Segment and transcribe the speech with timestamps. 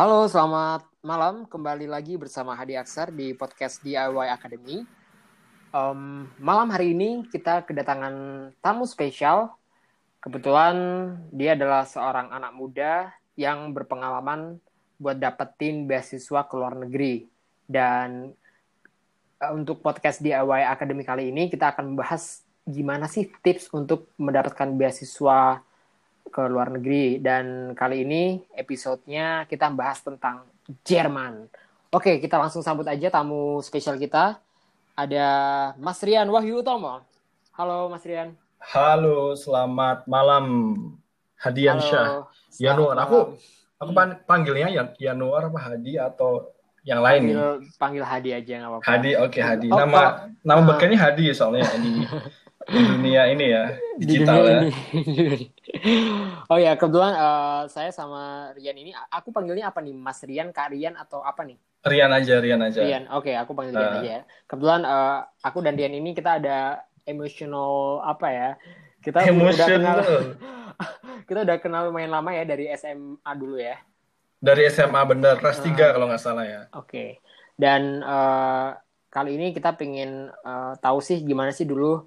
[0.00, 1.44] Halo, selamat malam.
[1.44, 4.80] Kembali lagi bersama Hadi Aksar di podcast DIY Academy.
[5.76, 9.52] Um, malam hari ini kita kedatangan tamu spesial.
[10.24, 10.72] Kebetulan
[11.28, 14.56] dia adalah seorang anak muda yang berpengalaman
[14.96, 17.28] buat dapetin beasiswa ke luar negeri.
[17.68, 18.32] Dan
[19.36, 24.72] uh, untuk podcast DIY Academy kali ini kita akan membahas gimana sih tips untuk mendapatkan
[24.80, 25.60] beasiswa
[26.30, 30.46] ke luar negeri dan kali ini episodenya kita bahas tentang
[30.86, 31.50] Jerman.
[31.90, 34.38] Oke, kita langsung sambut aja tamu spesial kita.
[34.94, 35.28] Ada
[35.82, 37.02] Mas Rian Wahyu Utomo.
[37.58, 38.38] Halo Mas Rian.
[38.62, 40.46] Halo, selamat malam
[41.42, 42.30] Hadian Syah.
[42.62, 43.34] Yanuar, aku
[43.80, 43.90] aku
[44.28, 44.70] panggilnya
[45.02, 48.86] Yanuar apa Hadi atau yang lain panggil, Panggil Hadi aja nggak apa-apa.
[48.86, 49.68] Hadi, oke okay, Hadi.
[49.68, 50.12] Oh, nama oh,
[50.44, 51.92] nama uh, Hadi soalnya di,
[52.70, 53.64] di dunia ini ya
[54.00, 54.60] digital ya.
[56.50, 60.74] oh ya kebetulan uh, saya sama Rian ini aku panggilnya apa nih Mas Rian Kak
[60.74, 63.98] Rian atau apa nih Rian aja Rian aja Rian oke okay, aku panggil Rian uh.
[64.02, 68.50] aja ya kebetulan uh, aku dan Rian ini kita ada emotional apa ya
[69.00, 69.56] kita Emotional.
[69.56, 69.98] udah kenal
[71.28, 73.80] kita udah kenal lumayan lama ya dari SMA dulu ya
[74.40, 77.08] dari SMA bener kelas uh, kalau nggak salah ya oke okay.
[77.56, 78.76] dan uh,
[79.10, 82.06] kali ini kita pengen uh, tahu sih gimana sih dulu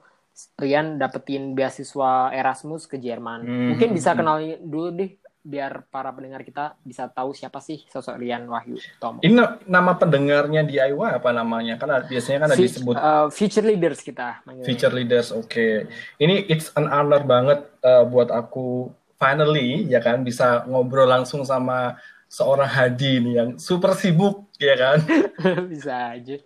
[0.57, 3.45] Rian dapetin beasiswa Erasmus ke Jerman.
[3.45, 3.67] Hmm.
[3.73, 5.11] Mungkin bisa kenal dulu deh
[5.43, 9.19] biar para pendengar kita bisa tahu siapa sih sosok Rian Wahyu Tomo.
[9.19, 11.75] Ini nama pendengarnya di DIY apa namanya?
[11.75, 14.39] Kan biasanya kan ada disebut uh, future leaders kita.
[14.47, 14.67] Manggilnya.
[14.71, 15.51] Future leaders, oke.
[15.51, 15.83] Okay.
[16.23, 21.99] Ini it's an honor banget uh, buat aku finally ya kan bisa ngobrol langsung sama
[22.31, 24.97] seorang Hadi nih yang super sibuk ya kan.
[25.75, 26.39] bisa aja.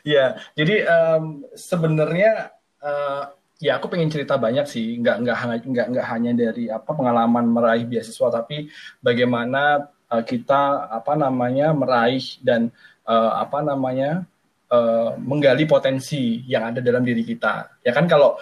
[0.00, 3.22] ya, jadi um, sebenarnya uh,
[3.60, 5.36] ya aku pengen cerita banyak sih nggak nggak
[5.68, 8.72] nggak nggak hanya dari apa pengalaman meraih beasiswa tapi
[9.04, 12.72] bagaimana uh, kita apa namanya meraih dan
[13.04, 14.24] uh, apa namanya
[14.72, 18.40] uh, menggali potensi yang ada dalam diri kita ya kan kalau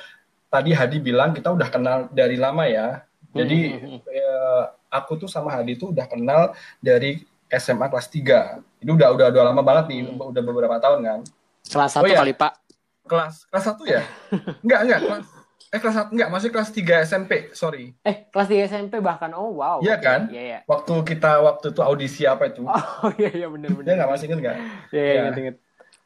[0.49, 3.03] tadi Hadi bilang kita udah kenal dari lama ya
[3.35, 3.99] jadi hmm.
[4.07, 9.27] uh, aku tuh sama Hadi tuh udah kenal dari SMA kelas 3 itu udah udah
[9.35, 10.31] udah lama banget nih hmm.
[10.31, 11.21] udah beberapa tahun kan
[11.69, 12.23] kelas satu oh, ya.
[12.23, 12.68] kali Pak
[13.09, 14.05] kelas kelas satu ya?
[14.65, 15.27] enggak, enggak, kelas
[15.69, 17.93] eh kelas satu enggak, masih kelas 3 SMP, sorry.
[18.01, 19.29] Eh, kelas 3 SMP bahkan.
[19.37, 19.85] Oh, wow.
[19.85, 20.33] Iya kan?
[20.33, 20.59] Iya, iya.
[20.65, 22.65] Waktu kita waktu itu audisi apa itu?
[23.05, 23.89] Oh, iya iya benar benar.
[23.89, 24.57] Ya enggak masih ingat enggak?
[24.93, 25.57] Iya, iya, ingat ingat.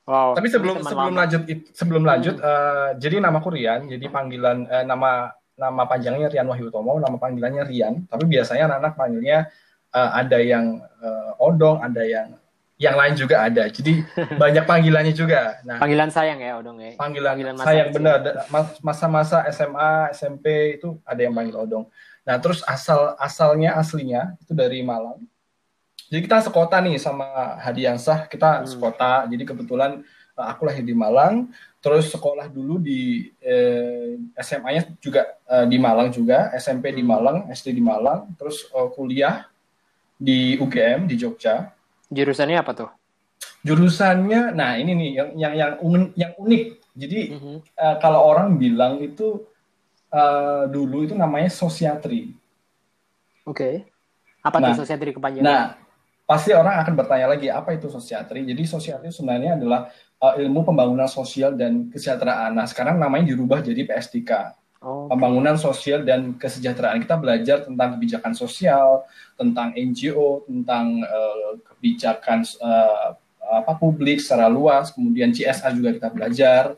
[0.02, 0.34] Wow.
[0.34, 1.20] Tapi sebelum sebelum lama.
[1.22, 2.46] lanjut sebelum lanjut hmm.
[2.46, 7.62] uh, jadi namaku Rian, jadi panggilan uh, nama nama panjangnya Rian Wahyu Tomo, nama panggilannya
[7.62, 7.94] Rian.
[8.10, 9.38] Tapi biasanya anak-anak panggilnya
[9.94, 12.34] uh, ada yang uh, Odong, ada yang
[12.82, 13.70] yang lain juga ada.
[13.70, 14.02] Jadi
[14.42, 15.62] banyak panggilannya juga.
[15.62, 16.98] Nah, panggilan sayang ya Odong ya.
[16.98, 18.18] Panggilan, panggilan sayang benar.
[18.82, 21.86] Masa-masa SMA, SMP itu ada yang panggil Odong.
[22.26, 25.22] Nah, terus asal asalnya aslinya itu dari Malang.
[26.10, 28.66] Jadi kita sekota nih sama Hadi Yansah, kita hmm.
[28.66, 29.24] sekota.
[29.30, 30.02] Jadi kebetulan
[30.34, 36.10] eh, aku lahir di Malang, terus sekolah dulu di eh, SMA-nya juga eh, di Malang
[36.10, 37.08] juga, SMP di hmm.
[37.08, 39.46] Malang, SD di Malang, terus eh, kuliah
[40.22, 41.72] di UGM di Jogja
[42.12, 42.90] Jurusannya apa tuh?
[43.64, 46.64] Jurusannya, nah ini nih yang yang yang, un, yang unik.
[46.92, 47.56] Jadi mm -hmm.
[47.72, 49.48] uh, kalau orang bilang itu
[50.12, 52.36] uh, dulu itu namanya sosiatri.
[53.48, 53.56] Oke.
[53.56, 53.74] Okay.
[54.44, 55.46] Apa nah, tuh sosiatri kepanjangan?
[55.46, 55.64] Nah,
[56.26, 58.44] pasti orang akan bertanya lagi apa itu sosiatri.
[58.44, 59.88] Jadi sosiatri sebenarnya adalah
[60.20, 62.54] uh, ilmu pembangunan sosial dan kesejahteraan.
[62.58, 64.61] Nah, sekarang namanya dirubah jadi PSDK.
[64.82, 66.98] Oh, pembangunan sosial dan kesejahteraan.
[66.98, 69.06] Kita belajar tentang kebijakan sosial,
[69.38, 73.14] tentang NGO, tentang uh, kebijakan uh,
[73.62, 76.74] apa publik secara luas, kemudian CSR juga kita belajar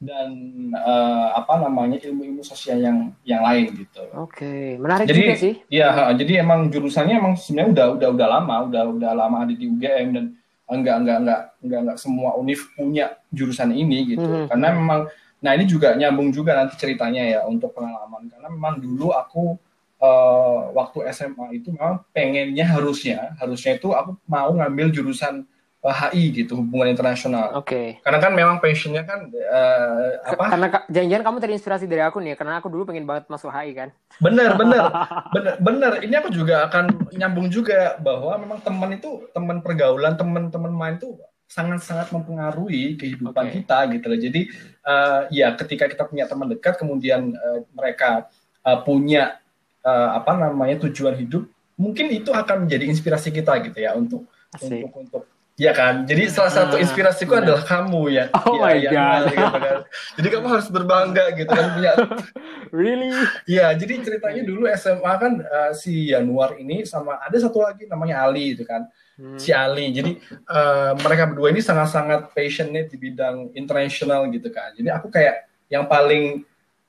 [0.00, 0.32] dan
[0.72, 4.04] uh, apa namanya ilmu-ilmu sosial yang yang lain gitu.
[4.16, 4.64] Oke, okay.
[4.80, 5.54] menarik jadi, juga sih.
[5.68, 9.64] Iya, jadi emang jurusannya emang sebenarnya udah udah udah lama, udah udah lama ada di
[9.68, 10.24] UGM dan
[10.68, 14.24] enggak enggak enggak enggak enggak semua univ punya jurusan ini gitu.
[14.24, 14.48] Hmm.
[14.48, 15.00] Karena memang
[15.40, 19.56] Nah ini juga nyambung juga nanti ceritanya ya untuk pengalaman karena memang dulu aku
[20.00, 25.48] uh, waktu SMA itu memang pengennya harusnya harusnya itu aku mau ngambil jurusan
[25.84, 27.56] uh, eh, HI gitu hubungan internasional.
[27.56, 27.68] Oke.
[27.68, 27.86] Okay.
[28.04, 30.44] Karena kan memang passionnya kan uh, apa?
[30.56, 33.88] Karena jangan-jangan kamu terinspirasi dari aku nih karena aku dulu pengen banget masuk HI kan.
[34.20, 34.84] Bener bener
[35.36, 35.92] bener bener.
[36.04, 41.16] Ini aku juga akan nyambung juga bahwa memang teman itu teman pergaulan teman-teman main tuh
[41.50, 43.54] sangat-sangat mempengaruhi kehidupan okay.
[43.60, 44.20] kita gitu loh.
[44.22, 44.40] Jadi
[44.90, 48.26] uh, ya ketika kita punya teman dekat kemudian uh, mereka
[48.66, 49.38] uh, punya
[49.86, 51.46] uh, apa namanya tujuan hidup,
[51.78, 54.82] mungkin itu akan menjadi inspirasi kita gitu ya untuk Asik.
[54.90, 55.22] untuk untuk
[55.60, 57.44] Iya kan, jadi salah satu Ah, inspirasiku benar.
[57.44, 58.24] adalah kamu ya.
[58.48, 59.22] Oh ya, my ya, God.
[59.28, 59.76] gitu kan.
[60.16, 61.92] Jadi kamu harus berbangga gitu kan punya.
[62.80, 63.12] Really?
[63.44, 68.24] Iya, jadi ceritanya dulu SMA kan eh, si Januar ini sama ada satu lagi namanya
[68.24, 68.88] Ali itu kan.
[69.20, 69.36] Hmm.
[69.36, 69.92] Si Ali.
[69.92, 74.72] Jadi eh, mereka berdua ini sangat-sangat passionate di bidang internasional gitu kan.
[74.72, 76.40] Jadi aku kayak yang paling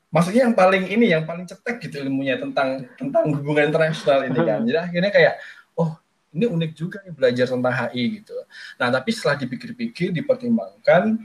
[0.08, 4.64] maksudnya yang paling ini yang paling cetek gitu ilmunya tentang tentang hubungan internasional ini kan.
[4.64, 5.34] Jadi akhirnya kayak
[5.76, 5.92] oh
[6.32, 8.36] ini unik juga nih belajar tentang HI gitu.
[8.80, 11.20] Nah, tapi setelah dipikir-pikir, dipertimbangkan,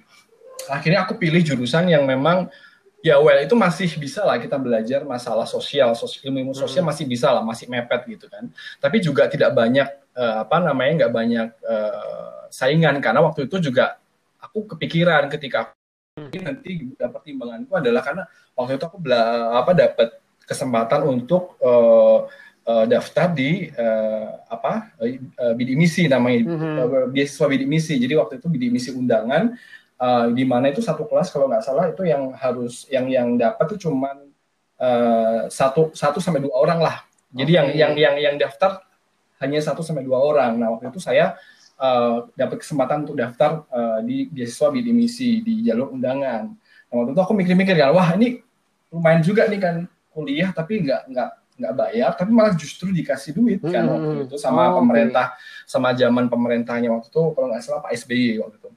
[0.67, 2.51] akhirnya aku pilih jurusan yang memang
[2.99, 7.07] ya well itu masih bisa lah kita belajar masalah sosial, sos ilmu ilmu sosial masih
[7.07, 8.51] bisa lah, masih mepet gitu kan.
[8.83, 9.87] Tapi juga tidak banyak
[10.17, 14.01] eh, apa namanya nggak banyak eh, saingan karena waktu itu juga
[14.41, 15.73] aku kepikiran ketika
[16.17, 18.25] ini nanti pertimbanganku adalah karena
[18.57, 20.17] waktu itu aku bela, apa dapat
[20.49, 22.19] kesempatan untuk eh,
[22.67, 25.21] eh, daftar di eh, apa eh,
[25.53, 26.73] bidik misi namanya Mhm.
[26.81, 27.95] eh, beasiswa bidik misi.
[28.01, 29.53] Jadi waktu itu bidik misi undangan
[30.01, 33.77] eh, di mana itu satu kelas kalau nggak salah itu yang harus yang yang dapat
[33.77, 34.17] itu cuman
[34.81, 36.97] eh, satu satu sampai dua orang lah.
[37.37, 37.77] Jadi yang Oke.
[37.77, 38.86] yang yang yang daftar
[39.43, 40.57] hanya satu sampai dua orang.
[40.57, 41.37] Nah waktu itu saya
[41.77, 46.53] eh, dapat kesempatan untuk daftar eh, di beasiswa bidik misi di jalur undangan.
[46.89, 48.41] Nah waktu itu aku mikir-mikir kan, wah ini
[48.93, 49.77] lumayan juga nih kan
[50.15, 54.27] kuliah tapi nggak nggak nggak bayar, tapi malah justru dikasih duit kan Hmm, waktu hmm.
[54.29, 55.33] itu sama Oh, pemerintah,
[55.65, 58.71] sama zaman pemerintahnya waktu itu kalau nggak salah Pak SBY waktu itu.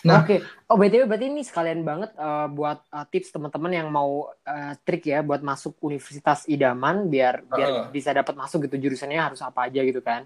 [0.00, 0.24] Nah.
[0.24, 0.40] Oke.
[0.64, 5.04] Oh, BTW berarti ini sekalian banget eh, buat eh, tips teman-teman yang mau eh, trik
[5.04, 7.84] ya buat masuk universitas idaman biar biar Heeh.
[7.92, 10.24] bisa dapat masuk gitu jurusannya harus apa aja gitu kan.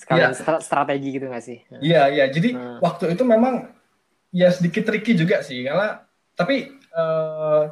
[0.00, 0.38] Sekalian Iya.
[0.38, 1.60] stra- strategi gitu gak sih?
[1.68, 2.24] Iya, iya.
[2.28, 2.80] Jadi Hmm.
[2.80, 3.68] waktu itu memang
[4.32, 7.62] ya sedikit tricky juga sih, karena tapi eh,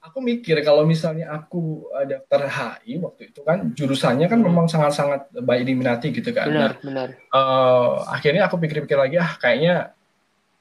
[0.00, 4.48] aku mikir kalau misalnya aku daftar HI waktu itu kan jurusannya kan Hmm.
[4.50, 6.50] memang sangat-sangat baik diminati gitu kan.
[6.50, 7.08] Nah, Benar, benar.
[7.14, 9.94] eh, akhirnya aku pikir-pikir lagi ah kayaknya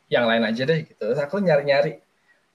[0.07, 0.99] yang lain aja deh gitu.
[0.99, 1.99] Terus aku nyari-nyari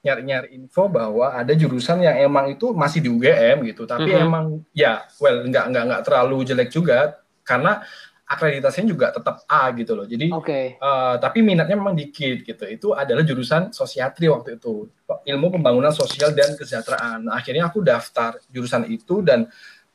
[0.02, 4.18] nyari-nyari info bahwa ada jurusan yang emang itu masih di UGM gitu, tapi Mhm.
[4.18, 4.44] emang
[4.74, 7.86] ya well nggak nggak nggak terlalu jelek juga karena
[8.26, 10.02] akreditasinya juga tetap A gitu loh.
[10.02, 10.74] Jadi Oke.
[10.74, 12.64] eh, tapi minatnya memang dikit gitu.
[12.66, 17.28] Itu adalah jurusan sosiatri waktu itu, ilmu pembangunan sosial dan kesejahteraan.
[17.28, 19.46] Nah, akhirnya aku daftar jurusan itu dan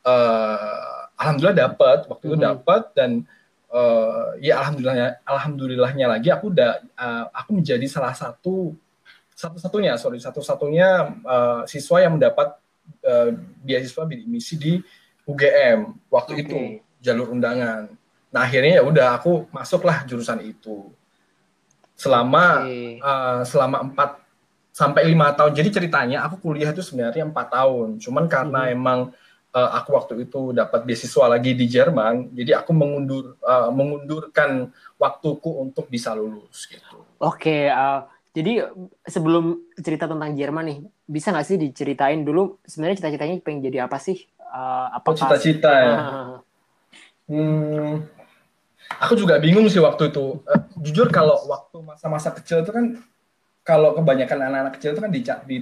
[0.08, 2.44] eh, alhamdulillah dapat waktu itu Mhm.
[2.48, 3.10] dapat dan
[3.68, 8.72] eh, ya alhamdulillahnya alhamdulillahnya lagi aku udah eh, aku menjadi salah satu
[9.32, 10.88] satu-satunya sorry satu-satunya
[11.22, 12.56] eh, siswa yang mendapat
[13.04, 13.30] eh,
[13.62, 14.72] beasiswa bidik misi di
[15.28, 16.40] UGM waktu Oke.
[16.42, 16.58] itu
[16.98, 17.92] jalur undangan.
[18.32, 20.88] Nah akhirnya ya udah aku masuklah jurusan itu
[21.92, 22.98] selama Oke.
[23.02, 24.10] eh, selama empat
[24.72, 25.52] sampai lima tahun.
[25.58, 27.98] Jadi ceritanya aku kuliah itu sebenarnya empat tahun.
[27.98, 28.74] Cuman karena Mhm.
[28.78, 29.00] emang
[29.58, 34.70] eh, aku waktu itu dapat beasiswa lagi di Jerman, jadi aku mengundur eh, mengundurkan
[35.02, 37.02] waktuku untuk bisa lulus gitu.
[37.18, 38.00] Oke, eh,
[38.30, 38.70] jadi
[39.02, 40.78] sebelum cerita tentang Jerman nih,
[41.10, 44.30] bisa nggak sih diceritain dulu sebenarnya cita-citanya pengen jadi apa sih?
[44.38, 45.96] Eh, Oh apakah cita-cita ya.
[45.98, 46.36] Ah,
[47.28, 48.08] Hmm,
[48.96, 50.40] aku juga bingung sih waktu itu.
[50.48, 52.96] Eh, jujur kalau waktu masa-masa kecil itu kan,
[53.60, 55.12] kalau kebanyakan anak-anak kecil itu kan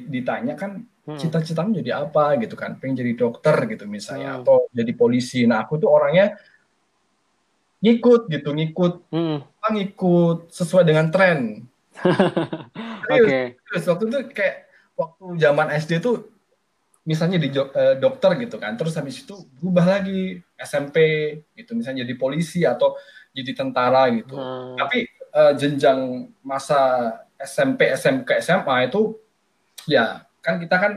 [0.06, 0.87] ditanya kan.
[1.14, 4.42] Cita-citamu jadi apa gitu kan, pengen jadi dokter gitu misalnya, Hmm.
[4.42, 5.46] atau jadi polisi.
[5.46, 6.34] Nah aku tuh orangnya
[7.78, 9.38] ngikut gitu, ngikut, Hmm.
[9.62, 11.62] apa, ngikut sesuai dengan tren.
[13.06, 13.38] Serius, Oke.
[13.70, 13.84] serius.
[13.86, 14.56] waktu itu kayak
[14.98, 16.26] waktu zaman SD tuh
[17.06, 20.96] misalnya di eh, dokter gitu kan, terus habis itu berubah lagi SMP
[21.54, 22.98] gitu, misalnya jadi polisi atau
[23.30, 24.34] jadi tentara gitu.
[24.34, 24.75] Hmm.
[24.75, 29.14] Tapi eh, jenjang masa SMP, SMK, SMA itu
[29.86, 30.92] ya kan kita kan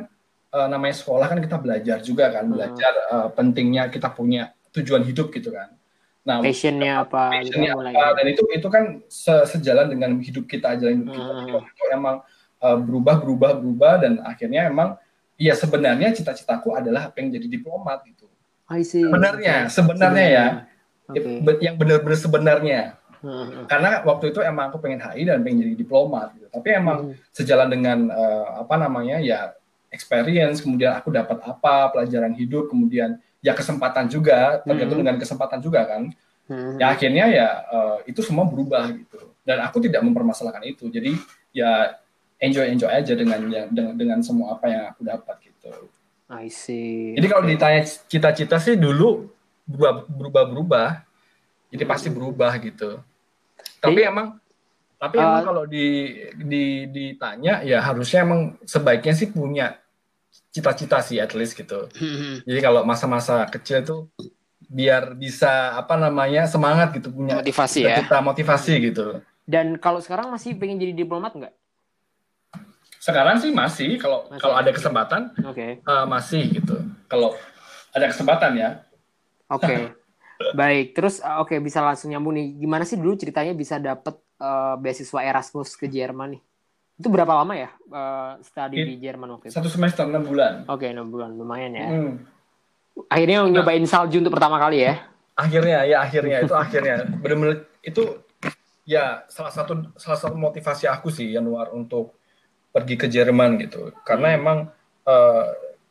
[0.49, 2.53] eh, namanya sekolah kan kita belajar juga kan, Hmm.
[2.53, 5.73] belajar eh, pentingnya kita punya tujuan hidup gitu kan.
[6.19, 7.33] Nah, Passionnya apa?
[7.33, 7.93] passionnya mulai.
[7.95, 11.73] apa, dan itu itu kan se- sejalan dengan hidup kita jalan hidup kita Hmm.
[11.73, 12.15] Itu emang
[12.59, 14.93] uh, berubah berubah berubah dan akhirnya emang
[15.39, 18.27] ya sebenarnya cita-citaku adalah pengen jadi diplomat gitu
[18.69, 19.01] I see.
[19.01, 19.73] sebenarnya Oke.
[19.73, 20.45] sebenarnya ya.
[21.41, 22.81] Be- yang benar-benar sebenarnya.
[23.65, 27.15] Karena waktu itu emang aku pengen HI dan pengen jadi diplomat gitu tapi emang Hmm.
[27.29, 29.53] sejalan dengan uh, apa namanya ya
[29.89, 35.05] experience kemudian aku dapat apa pelajaran hidup kemudian ya kesempatan juga tergantung Hmm.
[35.07, 36.11] dengan kesempatan juga kan
[36.49, 36.81] Hmm.
[36.81, 41.13] ya akhirnya ya eh, itu semua berubah gitu dan aku tidak mempermasalahkan itu jadi
[41.53, 41.93] ya
[42.41, 45.69] enjoy enjoy aja dengan yang dengan, dengan semua apa yang aku dapat gitu
[46.29, 47.13] I see.
[47.13, 49.29] jadi kalau ditanya cita-cita sih dulu
[49.65, 50.87] berubah berubah berubah
[51.69, 52.99] jadi pasti berubah gitu.
[53.79, 54.27] Tapi Jadi- emang
[54.95, 55.85] tapi emang Eh, kalau di,
[56.35, 59.79] di ditanya ya harusnya emang sebaiknya sih punya
[60.49, 61.87] cita-cita sih at least gitu.
[61.95, 62.43] Hmm.
[62.43, 64.01] jadi kalau masa-masa kecil tuh
[64.61, 67.97] biar bisa apa namanya semangat gitu punya motivasi ya.
[67.97, 69.23] kita motivasi gitu.
[69.41, 71.53] Dan kalau sekarang masih pengen jadi diplomat nggak?
[72.99, 74.37] Sekarang sih masih kalau Masih.
[74.37, 75.67] kalau ada kesempatan oke.
[75.79, 76.75] eh, masih gitu.
[77.07, 77.33] Kalau
[77.89, 78.69] ada kesempatan ya.
[79.47, 79.95] Oke
[80.39, 82.55] baik terus uh, oke bisa langsung nyambung nih.
[82.55, 86.41] Gimana sih dulu ceritanya bisa dapet uh, beasiswa Erasmus ke Jerman nih?
[86.99, 89.55] Itu berapa lama ya uh, study It- di Jerman waktu itu?
[89.55, 90.67] Satu semester enam bulan.
[90.67, 91.87] Oke enam bulan lumayan ya.
[91.87, 92.13] Hmm.
[93.07, 94.99] akhirnya nyobain salju untuk pertama kali ya?
[95.39, 96.43] Akhirnya ya akhirnya.
[96.43, 97.07] Itu akhirnya.
[97.07, 98.19] Benar-benar itu
[98.83, 102.19] ya salah satu salah satu motivasi aku sih Januar untuk
[102.75, 103.95] pergi ke Jerman gitu.
[104.03, 104.39] Karena Hmm.
[104.43, 104.57] emang
[105.07, 105.45] eh,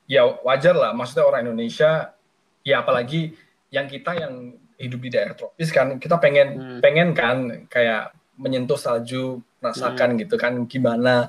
[0.04, 0.92] ya wajar lah.
[0.92, 2.12] Maksudnya orang Indonesia
[2.60, 3.32] ya apalagi
[3.68, 4.34] yang kita yang
[4.76, 6.80] hidup di daerah tropis kan kita pengen Hmm.
[6.80, 11.28] pengen kan kayak menyentuh salju merasakan gitu kan gimana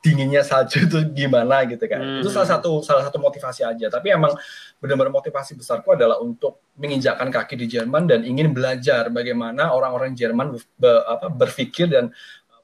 [0.00, 2.20] dinginnya salju itu gimana gitu kan Hmm.
[2.20, 4.32] itu salah satu salah satu motivasi aja tapi emang
[4.78, 10.52] benar-benar motivasi besarku adalah untuk menginjakkan kaki di Jerman dan ingin belajar bagaimana orang-orang Jerman
[10.76, 12.12] be- apa, berpikir dan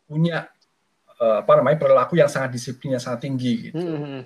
[0.04, 0.48] punya
[1.16, 3.80] eh, apa namanya perilaku yang sangat disiplin yang sangat tinggi gitu.
[3.80, 4.20] Hmm, hmm,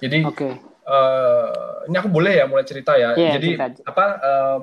[0.00, 0.30] Jadi hmm.
[0.32, 0.48] oke
[0.90, 1.48] eh,
[1.88, 3.14] ini aku boleh ya mulai cerita ya.
[3.14, 3.66] Iya, Jadi cerita.
[3.86, 4.58] apa eh,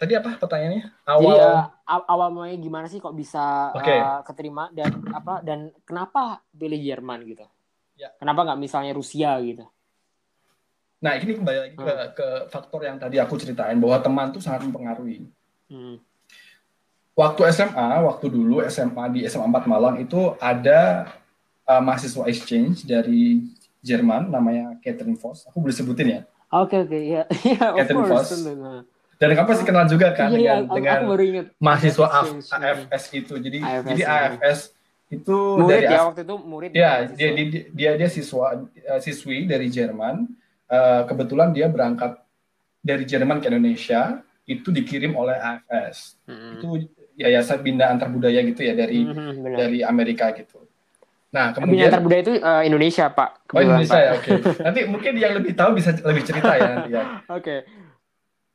[0.00, 0.82] tadi apa pertanyaannya?
[0.88, 3.92] Jadi Awal uh, aw- awal mulanya gimana sih kok bisa Oke.
[3.92, 7.44] uh, keterima dan apa dan kenapa pilih Jerman gitu?
[8.00, 8.08] Ya.
[8.16, 9.68] Kenapa nggak misalnya Rusia gitu?
[11.00, 12.12] Nah, ini kembali lagi ke, Hmm.
[12.12, 15.24] ke faktor yang tadi aku ceritain bahwa teman tuh sangat mempengaruhi.
[15.72, 15.96] Hmm.
[17.16, 21.08] Waktu SMA, waktu dulu SMA di SMA 4 Malang itu ada
[21.64, 23.44] uh, mahasiswa exchange dari
[23.80, 25.44] Jerman namanya Catherine Voss.
[25.44, 26.20] Aku boleh sebutin ya.
[26.50, 28.28] Oke oke ya ya of Catherine course.
[28.28, 28.44] Voss.
[28.50, 28.82] Nah.
[29.16, 31.46] Dan kamu pasti kenal juga kan Iya, iya, dengan, dengan aku baru ingat.
[31.58, 32.64] mahasiswa AF- Exchange, hmm.
[32.64, 33.34] AFS itu.
[33.36, 34.08] Jadi AFS, jadi ya.
[34.08, 34.60] AFS
[35.10, 36.70] itu Murid dari ya waktu itu murid.
[36.72, 40.24] ya dia dia dia, dia siswa eh, siswi dari Jerman.
[40.66, 42.16] Eh, kebetulan dia berangkat
[42.78, 46.16] dari Jerman ke Indonesia itu dikirim oleh AFS.
[46.24, 46.56] Hmm.
[46.56, 46.68] Itu
[47.14, 49.56] yayasan bina antar budaya gitu ya dari Hmm, benar.
[49.60, 50.64] dari Amerika gitu.
[51.30, 53.46] Nah, kemudian budaya itu uh, Indonesia pak.
[53.54, 54.02] Oh Indonesia Pak.
[54.02, 54.30] ya, oke.
[54.60, 57.04] Nanti mungkin yang lebih tahu bisa lebih cerita ya nanti ya.
[57.38, 57.56] Oke.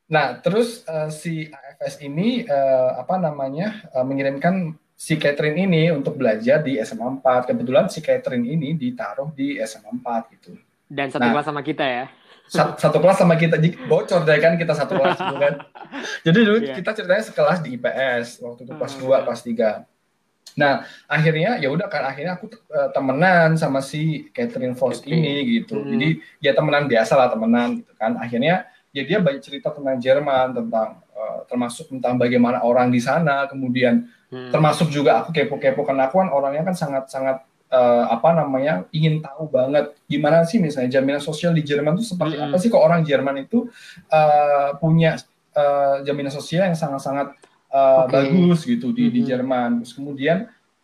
[0.05, 6.13] Nah, terus eh, si AFS ini eh, apa namanya eh, mengirimkan si Catherine ini untuk
[6.15, 7.49] belajar di SMA 4.
[7.49, 10.53] Kebetulan si Catherine ini ditaruh di SMA 4 gitu.
[10.85, 11.31] Dan satu Nah.
[11.33, 12.05] kelas sama kita ya.
[12.45, 13.57] Sat- Satu, kelas sama kita
[13.89, 15.53] bocor deh kan kita satu kelas dulu kan.
[16.27, 16.75] Jadi dulu Iya.
[16.77, 19.09] kita ceritanya sekelas di IPS waktu itu kelas Hmm.
[19.09, 19.94] 2, kelas 3.
[20.55, 25.09] Nah, akhirnya ya udah kan akhirnya aku eh, temenan sama si Catherine Oke.
[25.09, 25.81] ini gitu.
[25.81, 25.89] Hmm.
[25.97, 28.15] Jadi ya temenan biasa lah temenan gitu kan.
[28.21, 33.49] Akhirnya ya dia banyak cerita tentang Jerman, tentang eh, termasuk tentang bagaimana orang di sana,
[33.49, 34.49] kemudian Hmm.
[34.49, 39.47] termasuk juga aku kepo-kepo karena aku kan orangnya kan sangat-sangat eh, apa namanya ingin tahu
[39.53, 42.49] banget gimana sih misalnya jaminan sosial di Jerman itu seperti Mm-mm.
[42.49, 43.69] apa sih kok orang Jerman itu
[44.09, 45.13] eh, punya
[45.53, 47.37] eh, jaminan sosial yang sangat-sangat
[47.75, 48.11] eh, Oke.
[48.15, 49.27] bagus gitu di, di Mhm.
[49.27, 49.69] Jerman.
[49.83, 50.37] Terus kemudian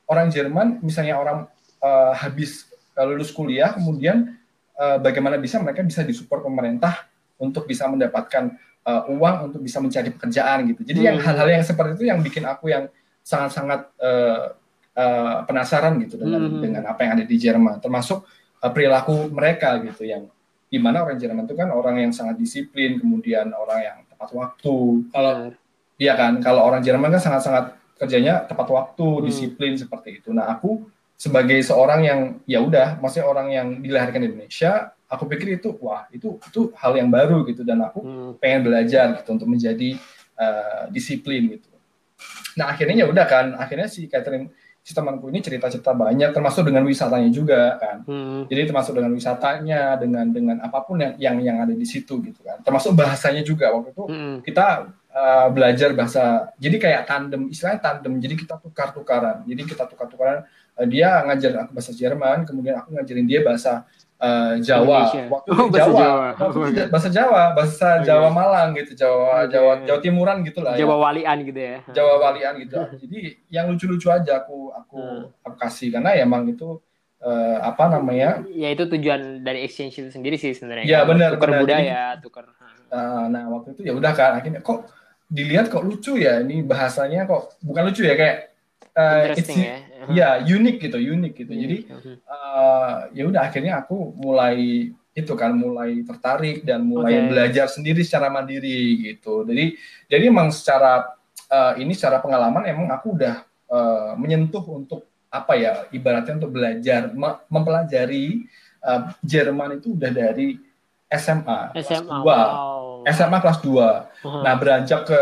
[0.05, 1.47] orang Jerman misalnya orang
[1.79, 4.35] eh, habis eh, lulus kuliah kemudian
[4.75, 7.07] eh, bagaimana bisa mereka bisa disupport pemerintah
[7.39, 10.81] untuk bisa mendapatkan eh, uang untuk bisa mencari pekerjaan gitu.
[10.83, 11.25] Jadi yang Hmm.
[11.25, 14.41] hal-hal yang seperti itu yang bikin aku yang sangat-sangat eh,
[14.91, 16.59] eh, penasaran gitu dengan Hmm.
[16.59, 18.25] dengan apa yang ada di Jerman, termasuk
[18.59, 20.27] eh, perilaku mereka gitu yang
[20.67, 24.75] di mana orang Jerman itu kan orang yang sangat disiplin, kemudian orang yang tepat waktu.
[25.09, 25.51] Kalau.
[26.01, 29.23] Iya kan, kalau orang Jerman kan sangat-sangat kerjanya tepat waktu, Hmm.
[29.23, 30.33] disiplin seperti itu.
[30.33, 35.61] Nah, aku sebagai seorang yang ya udah, maksudnya orang yang dilahirkan di Indonesia, aku pikir
[35.61, 38.31] itu wah, itu itu hal yang baru gitu dan aku Hmm.
[38.41, 40.01] pengen belajar gitu untuk menjadi
[40.41, 41.69] eh, disiplin gitu.
[42.57, 44.49] Nah akhirnya ya udah kan, akhirnya si Catherine
[44.81, 48.01] si temanku ini cerita-cerita banyak, termasuk dengan wisatanya juga kan.
[48.01, 48.49] Hmm.
[48.49, 52.41] Jadi termasuk dengan wisatanya, dengan dengan apa pun yang yang yang ada di situ gitu
[52.41, 52.57] kan.
[52.65, 54.37] Termasuk bahasanya juga waktu itu Hmm.
[54.41, 56.49] kita uh, belajar bahasa.
[56.57, 58.17] Jadi kayak tandem, istilahnya tandem.
[58.17, 59.43] Jadi kita tukar-tukaran.
[59.45, 60.43] Jadi kita tukar-tukaran.
[60.73, 63.83] Uh, dia ngajar aku bahasa Jerman, kemudian aku ngajarin dia bahasa
[64.17, 65.11] uh, Jawa.
[65.11, 65.23] Indonesia.
[65.27, 65.99] Waktu Oh, bahasa Jawa.
[66.01, 66.27] Jawa.
[66.33, 66.83] Waktu Oke.
[66.87, 68.05] bahasa Jawa, bahasa Oke.
[68.07, 69.51] Jawa Malang gitu, Jawa Oke.
[69.51, 70.79] Jawa Jawa Timuran gitulah ya.
[70.81, 71.77] Jawa walian gitu ya.
[71.91, 72.77] Jawa Walian gitu.
[72.97, 75.23] Jadi yang lucu-lucu aja aku aku Hmm.
[75.41, 76.79] aku kasih karena ya emang itu
[77.21, 78.41] eh, apa namanya?
[78.49, 80.89] Ya itu tujuan dari exchange itu sendiri sih sebenarnya.
[80.89, 81.13] Ya, kan?
[81.13, 81.61] benar, Tukar benar.
[81.61, 82.45] budaya, tukar.
[82.89, 84.89] eh, nah waktu itu ya udah kan akhirnya kok
[85.31, 88.51] dilihat kok lucu ya ini bahasanya kok bukan lucu ya kayak
[88.91, 89.79] eh, Interesting it's-
[90.11, 90.37] ya.
[90.43, 91.53] ya unik gitu unik gitu.
[91.55, 91.77] Jadi
[92.11, 97.27] eh, ya udah akhirnya aku mulai itu kan mulai tertarik dan mulai Oke.
[97.31, 99.47] belajar sendiri secara mandiri gitu.
[99.47, 99.79] Jadi
[100.11, 101.15] jadi emang secara
[101.47, 107.07] eh, ini secara pengalaman emang aku udah eh, menyentuh untuk apa ya ibaratnya untuk belajar
[107.15, 108.43] me- mempelajari
[108.83, 110.59] eh, Jerman itu udah dari
[111.11, 112.17] SMA kelas SMA.
[112.23, 112.23] dua.
[112.23, 112.71] Wow.
[113.01, 113.09] Oh.
[113.09, 113.67] SMA kelas 2.
[113.67, 114.41] Uh-huh.
[114.45, 115.21] Nah, beranjak ke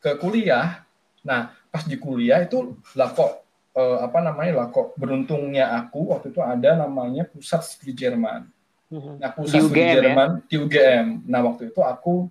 [0.00, 0.82] ke kuliah.
[1.22, 3.44] Nah, pas di kuliah itu lah kok
[3.76, 8.48] uh, apa namanya lah kok beruntungnya aku waktu itu ada namanya pusat studi Jerman.
[8.90, 9.20] Uh-huh.
[9.20, 9.94] Nah, pusat di studi ya?
[10.00, 10.44] Jerman ya?
[10.48, 11.06] di UGM.
[11.28, 12.26] Nah, waktu itu aku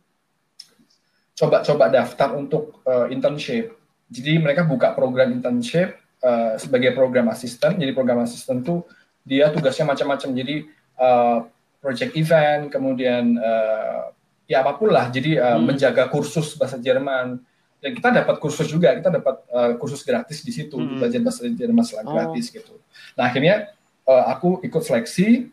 [1.38, 3.77] coba-coba daftar untuk uh, internship.
[4.10, 7.77] Jadi mereka buka program internship uh, sebagai program asisten.
[7.77, 8.84] Jadi program asisten tuh
[9.22, 10.29] dia tugasnya macam-macam.
[10.34, 10.65] Jadi
[10.98, 11.46] uh,
[11.79, 14.12] project event, kemudian uh,
[14.45, 15.07] ya apa pun lah.
[15.09, 15.63] Jadi uh, hmm.
[15.65, 17.39] menjaga kursus bahasa Jerman.
[17.79, 21.00] Dan kita dapat kursus juga, kita dapat uh, kursus gratis di situ, hmm.
[21.00, 22.12] belajar bahasa Jerman secara oh.
[22.12, 22.75] gratis gitu.
[23.15, 23.71] Nah akhirnya
[24.03, 25.48] uh, aku ikut seleksi,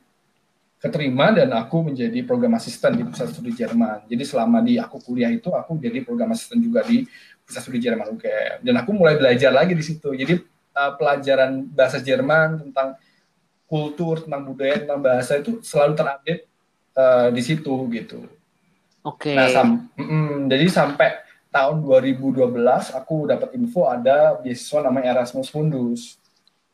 [0.76, 4.04] keterima dan aku menjadi program asisten di pusat studi Jerman.
[4.10, 7.06] Jadi selama di aku kuliah itu aku jadi program asisten juga di
[7.46, 8.58] pusat studi Jerman UGM.
[8.66, 10.12] Dan aku mulai belajar lagi di situ.
[10.12, 10.36] Jadi
[10.76, 12.98] uh, pelajaran bahasa Jerman tentang
[13.66, 16.42] kultur, tentang budaya, tentang bahasa itu selalu terupdate
[16.94, 18.26] uh, di situ gitu.
[19.02, 19.34] Oke.
[19.34, 19.36] Okay.
[19.38, 21.08] Nah, sam mm, jadi sampai
[21.50, 22.52] tahun 2012
[22.94, 26.18] aku dapat info ada beasiswa namanya Erasmus Mundus.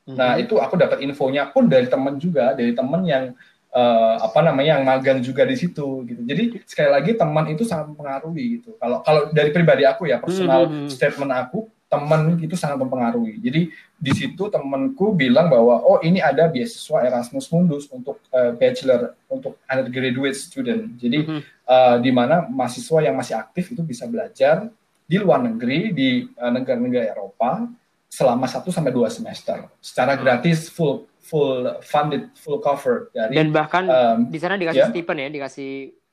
[0.05, 0.17] Mm -hmm.
[0.17, 3.37] Nah, itu aku dapat infonya pun dari teman juga, dari teman yang
[3.73, 6.21] uh, apa namanya yang magang juga di situ gitu.
[6.25, 8.77] Jadi sekali lagi teman itu sangat mempengaruhi gitu.
[8.77, 10.89] Kalau kalau dari pribadi aku ya personal mm -hmm.
[10.89, 13.37] statement aku teman itu sangat mempengaruhi.
[13.37, 13.69] Jadi
[14.01, 19.61] di situ temanku bilang bahwa oh ini ada beasiswa Erasmus Mundus untuk uh, bachelor untuk
[19.69, 20.97] undergraduate student.
[20.97, 21.41] Jadi mm -hmm.
[21.69, 24.73] uh, di mana mahasiswa yang masih aktif itu bisa belajar
[25.05, 27.69] di luar negeri di eh, negara-negara uh, Eropa
[28.09, 33.85] selama 1 sampai dua semester secara gratis full full funded full cover dari dan bahkan
[33.89, 34.93] um, di sana dikasih yeah.
[34.93, 35.71] stipend ya dikasih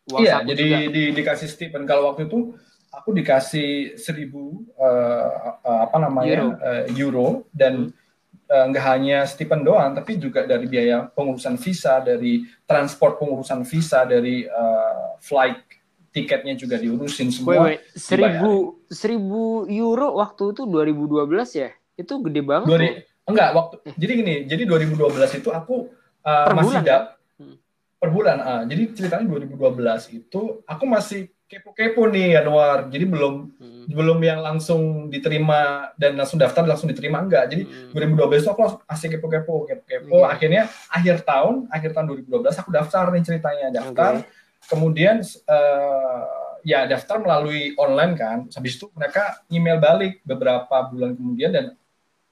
[0.10, 2.56] uang Iya, jadi di, dikasih stipend kalau waktu itu
[2.90, 8.66] aku dikasih seribu uh, uh, apa namanya euro, uh, euro dan hmm.
[8.74, 14.06] nggak uh, hanya stipend doang tapi juga dari biaya pengurusan visa dari transport pengurusan visa
[14.10, 15.70] dari uh, flight
[16.10, 17.82] tiketnya juga diurusin semua wait, wait.
[17.94, 22.82] seribu seribu euro waktu itu 2012 ya itu gede banget Dua,
[23.30, 25.94] enggak waktu jadi gini jadi 2012 itu aku
[26.26, 27.00] uh, masih da, ya?
[27.38, 27.56] hmm.
[28.02, 32.94] per bulan uh, jadi ceritanya 2012 itu aku masih kepo-kepo nih Anwar.
[32.94, 33.84] Jadi belum hmm.
[33.90, 37.50] belum yang langsung diterima dan langsung daftar langsung diterima enggak.
[37.50, 37.98] Jadi hmm.
[37.98, 40.22] 2012 itu aku masih kepo-kepo, kepo-kepo.
[40.22, 40.30] Hmm.
[40.30, 44.22] Akhirnya akhir tahun, akhir tahun 2012 aku daftar nih ceritanya, daftar.
[44.22, 44.70] Okay.
[44.70, 46.24] Kemudian uh,
[46.62, 48.38] ya daftar melalui online kan.
[48.54, 51.66] Habis itu mereka email balik beberapa bulan kemudian dan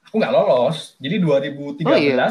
[0.06, 0.94] aku nggak lolos.
[1.02, 2.30] Jadi 2013 oh, iya.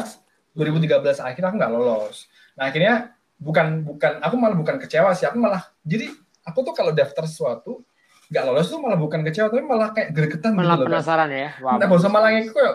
[0.56, 2.32] 2013 akhir aku nggak lolos.
[2.56, 6.10] Nah, akhirnya bukan bukan aku malah bukan kecewa sih, aku malah jadi
[6.48, 7.84] aku tuh kalau daftar sesuatu
[8.28, 11.50] nggak lolos tuh malah bukan kecewa tapi malah kayak gregetan malah gitu penasaran loh, ya?
[11.64, 11.76] Wow.
[11.80, 12.74] nah bosan malah yang kayak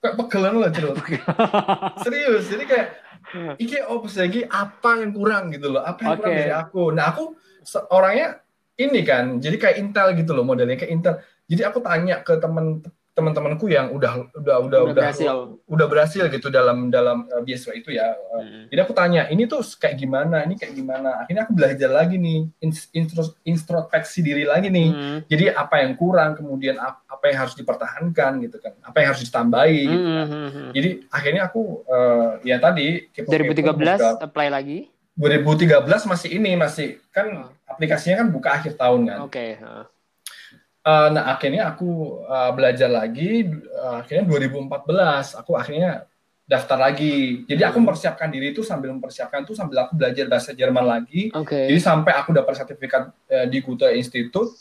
[0.00, 0.96] kayak pegelan loh terus
[2.04, 2.88] serius jadi kayak
[3.58, 5.50] iki opus lagi apa yang kurang?
[5.52, 5.82] gitu loh.
[5.82, 6.20] Apa yang okay.
[6.20, 6.82] kurang dari aku?
[6.92, 7.24] Nah aku
[7.90, 8.28] orangnya
[8.74, 11.14] ini kan jadi kayak intel gitu loh modelnya kayak intel.
[11.48, 12.80] Jadi aku tanya ke temen
[13.14, 15.54] teman-temanku yang udah udah udah udah berhasil.
[15.70, 18.10] udah berhasil gitu dalam dalam uh, beasiswa itu ya.
[18.10, 18.66] Hmm.
[18.66, 20.42] Jadi aku tanya, ini tuh kayak gimana?
[20.42, 21.22] Ini kayak gimana?
[21.22, 22.50] Akhirnya aku belajar lagi nih,
[23.46, 24.88] introspeksi diri lagi nih.
[24.90, 25.18] Hmm.
[25.30, 28.74] Jadi apa yang kurang, kemudian apa yang harus dipertahankan gitu kan?
[28.82, 29.94] Apa yang harus ditambahi hmm.
[29.94, 30.26] gitu kan?
[30.34, 30.70] Hmm.
[30.74, 34.90] Jadi akhirnya aku uh, ya tadi 2013 apply lagi.
[35.14, 39.18] 2013 masih ini masih kan aplikasinya kan buka akhir tahun kan.
[39.22, 39.54] Oke.
[39.54, 39.93] Okay.
[40.84, 46.04] Uh nah akhirnya aku uh, belajar lagi uh, akhirnya 2014 aku akhirnya
[46.44, 47.88] daftar lagi jadi aku hmm.
[47.88, 51.72] mempersiapkan diri itu sambil mempersiapkan itu sambil aku belajar bahasa Jerman lagi okay.
[51.72, 54.52] jadi sampai aku dapat sertifikat uh, di Goethe Institute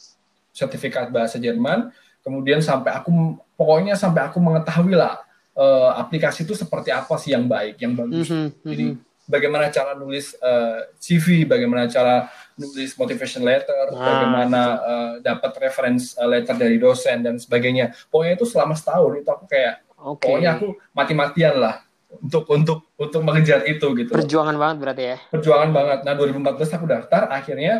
[0.55, 1.91] sertifikat bahasa Jerman
[2.23, 5.19] kemudian sampai aku pokoknya sampai aku mengetahui lah
[5.59, 8.47] uh, aplikasi itu seperti apa sih yang baik yang bagus mm -hmm.
[8.63, 8.85] jadi
[9.27, 16.13] bagaimana cara nulis uh, CV bagaimana cara nulis motivation letter, nah, bagaimana uh, dapat reference
[16.17, 17.93] uh, letter dari dosen dan sebagainya.
[18.09, 20.27] Pokoknya itu selama setahun itu aku kayak okay.
[20.29, 21.75] pokoknya aku mati-matian lah
[22.21, 24.11] untuk untuk untuk mengejar itu gitu.
[24.13, 25.17] Perjuangan banget berarti ya.
[25.33, 25.99] Perjuangan banget.
[26.05, 27.73] Nah 2014 aku daftar, akhirnya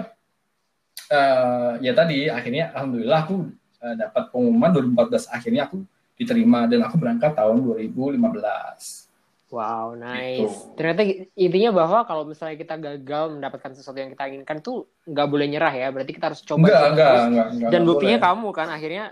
[1.14, 3.36] uh, ya tadi akhirnya alhamdulillah aku
[3.84, 5.86] uh, dapat pengumuman 2014 akhirnya aku
[6.18, 9.13] diterima dan aku berangkat tahun 2015.
[9.54, 10.50] Wow, nice.
[10.50, 10.74] Gitu.
[10.74, 11.02] Ternyata
[11.38, 15.70] intinya bahwa kalau misalnya kita gagal mendapatkan sesuatu yang kita inginkan tuh nggak boleh nyerah
[15.70, 15.94] ya.
[15.94, 16.66] Berarti kita harus coba.
[16.66, 17.24] Enggak, enggak, terus.
[17.30, 18.28] enggak, enggak, Dan buktinya boleh.
[18.34, 19.04] kamu kan akhirnya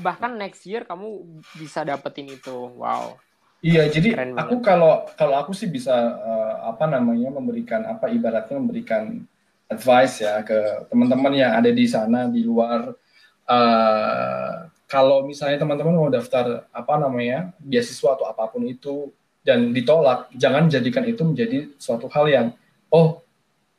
[0.00, 1.20] bahkan next year kamu
[1.60, 2.56] bisa dapetin itu.
[2.80, 3.20] Wow.
[3.60, 8.56] Iya, jadi Keren aku kalau kalau aku sih bisa uh, apa namanya memberikan apa ibaratnya
[8.56, 9.20] memberikan
[9.68, 12.96] advice ya ke teman-teman yang ada di sana di luar.
[13.44, 20.28] Uh, kalau misalnya teman-teman mau daftar apa namanya beasiswa atau apa pun itu dan ditolak,
[20.36, 22.46] jangan jadikan itu menjadi suatu hal yang
[22.92, 23.24] oh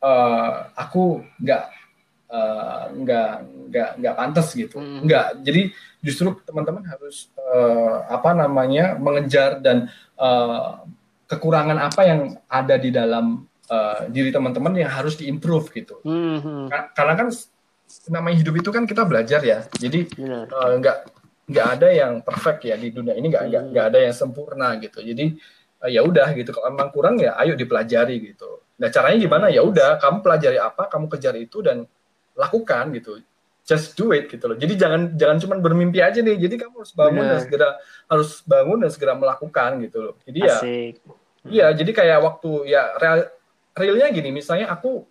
[0.02, 1.64] uh, aku nggak
[2.26, 3.32] uh, nggak
[3.70, 4.82] nggak nggak pantas gitu.
[4.82, 5.06] Hmm.
[5.06, 5.46] nggak.
[5.46, 5.70] Jadi
[6.02, 9.86] justru teman-teman harus uh, apa namanya mengejar dan
[10.18, 10.82] uh,
[11.30, 12.20] kekurangan apa yang
[12.50, 16.02] ada di dalam uh, diri teman-teman yang harus diimprove gitu.
[16.02, 16.66] Hmm, hmm.
[16.68, 17.28] Ka- karena kan
[18.10, 19.64] namanya hidup itu kan kita belajar ya.
[19.78, 20.76] Jadi uh,
[21.52, 23.90] nggak ada yang perfect ya di dunia ini nggak nggak Hmm.
[23.92, 25.04] ada yang sempurna gitu.
[25.04, 25.36] Jadi
[25.84, 26.50] uh, ya udah gitu.
[26.50, 28.64] Kalau emang kurang ya ayo dipelajari gitu.
[28.80, 29.46] Nah caranya gimana?
[29.52, 31.84] Ya udah kamu pelajari apa kamu kejar itu dan
[32.32, 33.20] lakukan gitu.
[33.62, 34.58] Just do it gitu loh.
[34.58, 36.34] Jadi jangan jangan cuma bermimpi aja nih.
[36.34, 37.42] Jadi kamu harus bangun dan Benar.
[37.46, 37.68] segera
[38.10, 40.14] harus bangun dan segera melakukan gitu loh.
[40.26, 40.94] Jadi ya Asik.
[41.42, 43.26] Iya, jadi kayak waktu ya real,
[43.74, 45.02] realnya gini, misalnya aku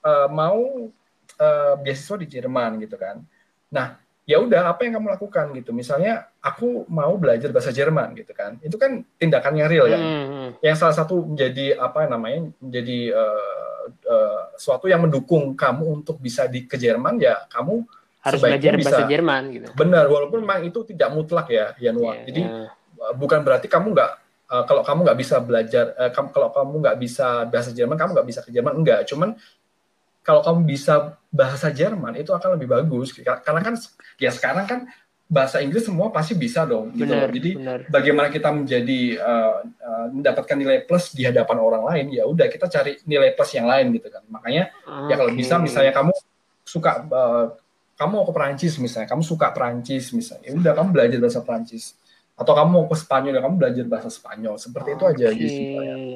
[0.00, 0.88] eh, mau
[1.36, 3.20] eh, beasiswa di Jerman gitu kan.
[3.68, 5.72] Nah, ya udah apa yang kamu lakukan gitu.
[5.72, 8.60] Misalnya aku mau belajar bahasa Jerman gitu kan.
[8.60, 9.96] Itu kan tindakan yang real ya.
[9.96, 10.48] Hmm, hmm.
[10.60, 12.52] Yang salah satu menjadi apa namanya?
[12.60, 17.88] menjadi eh, eh, suatu yang mendukung kamu untuk bisa di ke Jerman ya kamu
[18.20, 19.08] Harus belajar bahasa bisa.
[19.08, 19.66] Jerman gitu.
[19.72, 22.20] benar walaupun memang itu tidak mutlak ya Yanua.
[22.20, 22.68] Iya, Jadi iya.
[23.16, 24.12] bukan berarti kamu nggak
[24.52, 28.10] uh, kalau kamu nggak bisa belajar uh, kamu kalau kamu nggak bisa bahasa Jerman kamu
[28.18, 29.38] nggak bisa ke Jerman enggak cuman
[30.28, 33.16] kalau kamu bisa bahasa Jerman itu akan lebih bagus.
[33.16, 33.80] Karena kan
[34.20, 34.80] ya sekarang kan
[35.24, 37.24] bahasa Inggris semua pasti bisa dong gitu loh.
[37.24, 37.80] benar, jadi benar.
[37.88, 42.68] bagaimana kita menjadi uh, uh, mendapatkan nilai plus di hadapan orang lain ya udah kita
[42.68, 44.20] cari nilai plus yang lain gitu kan.
[44.28, 44.68] Makanya
[45.08, 46.12] ya kalau bisa misalnya kamu
[46.64, 47.56] suka uh,
[47.96, 51.96] kamu mau ke Perancis misalnya kamu suka Perancis misalnya ya udah kamu belajar bahasa Perancis.
[52.36, 54.54] Atau kamu mau ke Spanyol ya kamu belajar bahasa Spanyol.
[54.60, 55.60] Seperti itu aja gitu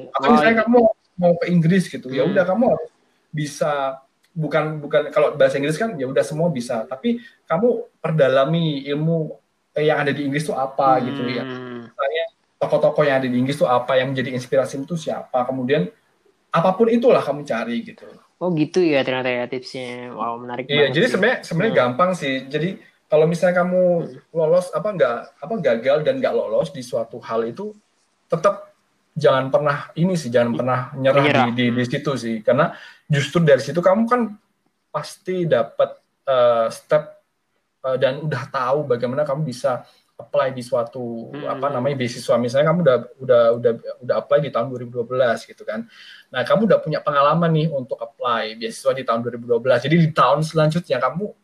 [0.09, 0.79] atau misalnya kamu
[1.17, 2.33] mau ke Inggris gitu ya Hmm.
[2.33, 2.92] udah kamu harus
[3.33, 3.99] bisa
[4.33, 9.37] bukan bukan kalau bahasa Inggris kan ya udah semua bisa tapi kamu perdalami ilmu
[9.73, 11.89] eh, yang ada di Inggris itu apa gitu ya hmm.
[11.89, 12.25] misalnya
[12.61, 15.89] tokoh-tokoh yang ada di Inggris itu apa yang menjadi inspirasi itu siapa kemudian
[16.53, 18.05] apa pun itulah kamu cari gitu
[18.43, 20.11] Oh gitu ya ternyata ya tipsnya.
[20.11, 21.81] Wow menarik Iya, jadi sebenarnya sebenarnya Hmm.
[21.87, 22.43] gampang sih.
[22.51, 22.75] Jadi
[23.07, 23.81] kalau misalnya kamu
[24.35, 27.71] lolos apa enggak apa gagal dan nggak lolos di suatu hal itu
[28.27, 28.72] tetap
[29.13, 32.41] jangan pernah ini sih jangan pernah nyerah di, di di situ sih.
[32.41, 32.73] Karena
[33.05, 34.21] justru dari situ kamu kan
[34.89, 35.89] pasti dapat
[36.25, 37.03] eh, step
[37.85, 41.57] eh, dan udah tahu bagaimana kamu bisa apply di suatu Hmm.
[41.57, 42.37] apa namanya beasiswa.
[42.37, 43.71] Misalnya kamu udah udah udah
[44.05, 45.85] udah apply di tahun 2012 gitu kan.
[46.29, 50.41] Nah kamu udah punya pengalaman nih untuk apply beasiswa di tahun 2012 jadi di tahun
[50.45, 51.42] selanjutnya kamu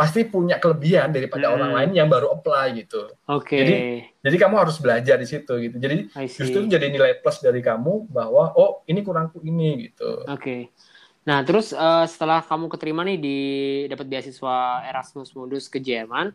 [0.00, 1.54] pasti punya kelebihan daripada Hmm.
[1.54, 3.52] orang lain yang baru apply gitu Oke.
[3.54, 3.80] Jadi-
[4.24, 8.56] jadi kamu harus belajar di situ gitu jadi justru jadi nilai plus dari kamu bahwa
[8.56, 10.72] oh ini kurangku ini gitu Oke.
[11.20, 13.38] Nah, terus eh, setelah kamu keterima nih di
[13.86, 16.32] dapat beasiswa Erasmus Mundus ke Jerman,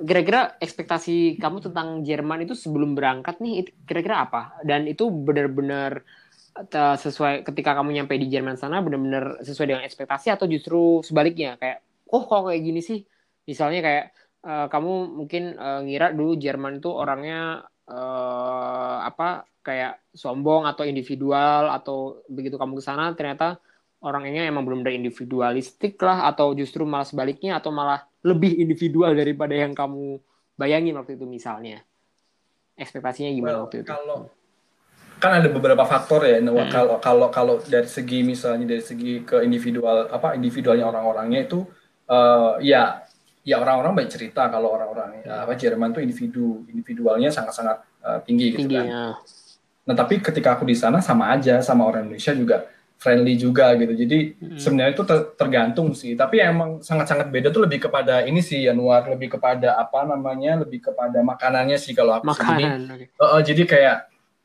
[0.00, 4.54] kira-kira ekspektasi kamu tentang Jerman itu sebelum berangkat nih kira-kira apa?
[4.62, 6.06] Dan itu benar-benar
[6.56, 11.58] eh, sesuai ketika kamu nyampe di Jerman sana benar-benar sesuai dengan ekspektasi atau justru sebaliknya
[11.58, 13.00] kayak oh kok kayak gini sih?
[13.46, 14.04] Misalnya kayak
[14.46, 21.68] eh, kamu mungkin eh, ngira dulu Jerman itu orangnya eh, apa kayak sombong atau individual
[21.70, 23.60] atau begitu kamu ke sana ternyata
[24.00, 29.76] orangnya emang benar-benar individualistik lah atau justru malah sebaliknya atau malah lebih individual daripada yang
[29.76, 30.16] kamu
[30.56, 31.84] bayangin waktu itu misalnya
[32.80, 34.18] ekspektasinya gimana Well, waktu itu kalau
[35.20, 36.64] kan ada beberapa faktor ya Noah.
[36.64, 36.72] Hmm.
[36.72, 41.68] kalau kalau kalau dari segi misalnya dari segi ke individual apa individualnya orang-orangnya itu
[42.10, 43.06] eh, ya
[43.40, 48.46] ya orang-orang banyak cerita kalau orang-orang ya, apa Jerman tuh individu individualnya sangat-sangat eh, tinggi
[48.52, 48.84] gitu kan.
[48.84, 49.02] tingginya
[49.80, 52.68] nah tapi ketika aku di sana sama aja sama orang Indonesia juga
[53.00, 53.96] friendly juga gitu.
[53.96, 54.60] Jadi Hmm.
[54.60, 56.12] sebenarnya itu ter- tergantung sih.
[56.12, 60.92] Tapi emang sangat-sangat beda tuh lebih kepada ini sih Januar lebih kepada apa namanya lebih
[60.92, 62.68] kepada makanannya sih kalau aku sendiri.
[62.68, 63.04] Makanan oke.
[63.16, 63.96] Uh, uh, jadi kayak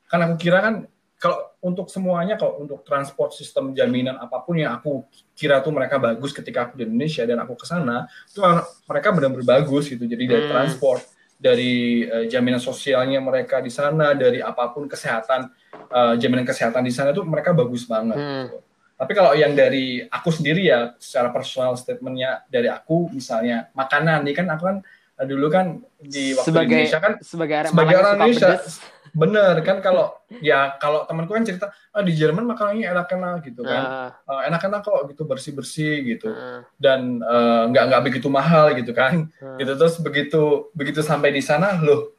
[0.08, 0.74] kan aku kira kan
[1.16, 5.00] kalau untuk semuanya kalau untuk transport sistem jaminan apa pun yang aku
[5.32, 8.44] kira tuh mereka bagus ketika aku di Indonesia dan aku ke sana itu
[8.84, 10.52] mereka benar-benar bagus gitu jadi dari Hmm.
[10.52, 11.00] transport
[11.36, 15.48] dari uh, jaminan sosialnya mereka di sana dari apa pun kesehatan
[15.88, 18.44] uh, jaminan kesehatan di sana tuh mereka bagus banget Hmm.
[18.52, 18.58] gitu.
[18.96, 24.32] tapi kalau yang dari aku sendiri ya secara personal statementnya dari aku misalnya makanan nih
[24.36, 24.76] kan aku kan
[25.16, 28.76] uh, dulu kan di waktu di sebagai Indonesia kan sebagai orang sebagai orang Indonesia, pedas.
[29.16, 30.12] Bener kan kalau
[30.44, 33.82] ya kalau temanku kan cerita ah di Jerman makanannya enak-enak gitu kan.
[33.82, 36.28] Nah, Eh, enak-enak kok gitu bersih-bersih gitu.
[36.36, 39.32] Nah, dan eh, nggak nggak begitu mahal gitu kan.
[39.40, 39.56] Nah.
[39.56, 42.12] gitu terus begitu begitu sampai di sana loh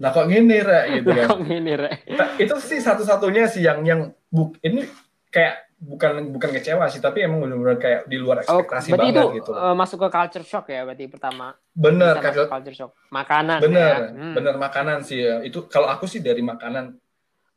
[0.00, 1.28] nah kok gini re gitu kan.
[1.28, 1.76] Kok gini?
[1.76, 4.00] Nah, itu sih satu-satunya sih yang yang
[4.32, 4.88] buk ini
[5.28, 9.26] kayak bukan bukan kecewa sih tapi emang benar-benar kayak di luar Oh, ekspektasi berarti banget
[9.26, 11.46] itu gitu eh, masuk ke culture shock ya berarti pertama.
[11.74, 12.92] bener kagak culture shock.
[13.10, 14.08] Makanan bener ya.
[14.14, 14.34] Hmm.
[14.38, 16.94] bener makanan sih ya itu kalau aku sih dari makanan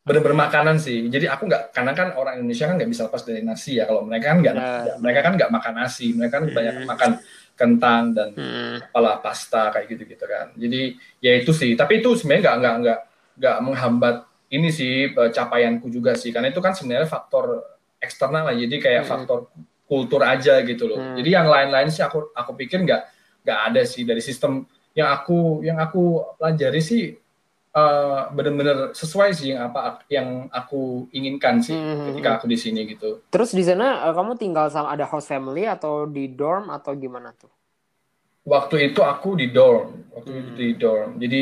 [0.01, 1.05] bener-bener makanan sih.
[1.05, 3.85] Jadi aku nggak karena kan orang Indonesia kan nggak bisa lepas dari nasi ya.
[3.85, 4.97] Kalau mereka kan nggak, Nah.
[4.97, 6.07] mereka kan nggak makan nasi.
[6.13, 6.53] Mereka kan Hmm.
[6.53, 7.11] banyak makan
[7.55, 8.75] kentang dan Hmm.
[8.83, 10.53] apalah pasta kayak gitu-gitu kan.
[10.53, 10.81] Jadi
[11.19, 11.73] ya itu sih.
[11.73, 12.99] Tapi itu sebenarnya nggak nggak nggak
[13.37, 14.15] nggak menghambat
[14.47, 16.29] ini sih eh, capaianku juga sih.
[16.29, 17.74] Karena itu kan sebenarnya faktor
[18.05, 18.55] eksternal lah.
[18.55, 19.11] Jadi kayak Hmm.
[19.11, 19.39] faktor
[19.85, 20.97] kultur aja gitu loh.
[20.97, 21.17] Hmm.
[21.17, 23.01] Jadi yang lain-lain sih aku aku pikir nggak
[23.41, 27.03] nggak ada sih dari sistem yang aku yang aku pelajari sih
[27.75, 32.07] eh, bener-bener sesuai sih yang apa yang aku inginkan sih Hmm.
[32.07, 33.19] ketika aku di sini gitu.
[33.27, 37.35] Terus di sana eh, kamu tinggal sama ada host family atau di dorm atau gimana
[37.35, 37.51] tuh?
[38.47, 40.57] Waktu itu aku di dorm, waktu itu Hmm.
[40.57, 41.09] di dorm.
[41.19, 41.41] Jadi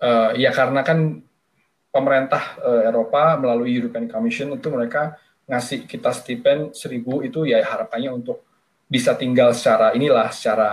[0.00, 1.24] eh, ya karena kan
[1.88, 5.16] pemerintah eh, Eropa melalui European Commission itu mereka
[5.50, 8.46] ngasih kita stipend seribu itu ya harapannya untuk
[8.86, 10.70] bisa tinggal secara inilah secara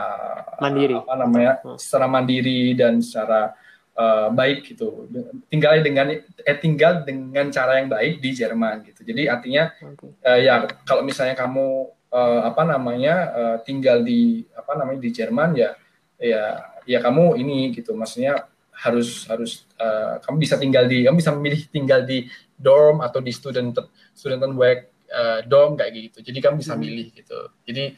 [0.58, 0.94] Mandiri.
[0.98, 1.78] apa namanya Hmm.
[1.78, 3.54] secara mandiri dan secara
[3.94, 5.10] eh, baik gitu
[5.50, 10.14] tinggal dengan eh, tinggal dengan cara yang baik di Jerman gitu jadi artinya Oke.
[10.22, 11.68] eh, ya kalau misalnya kamu
[12.10, 15.74] eh, apa namanya eh, tinggal di apa namanya di Jerman ya
[16.18, 16.44] ya
[16.86, 21.62] ya kamu ini gitu maksudnya harus harus eh, kamu bisa tinggal di kamu bisa memilih
[21.70, 22.26] tinggal di
[22.58, 23.74] dorm atau di student
[24.18, 26.82] student work eh, dorm kayak gitu jadi kamu bisa Hmm.
[26.82, 27.94] milih gitu jadi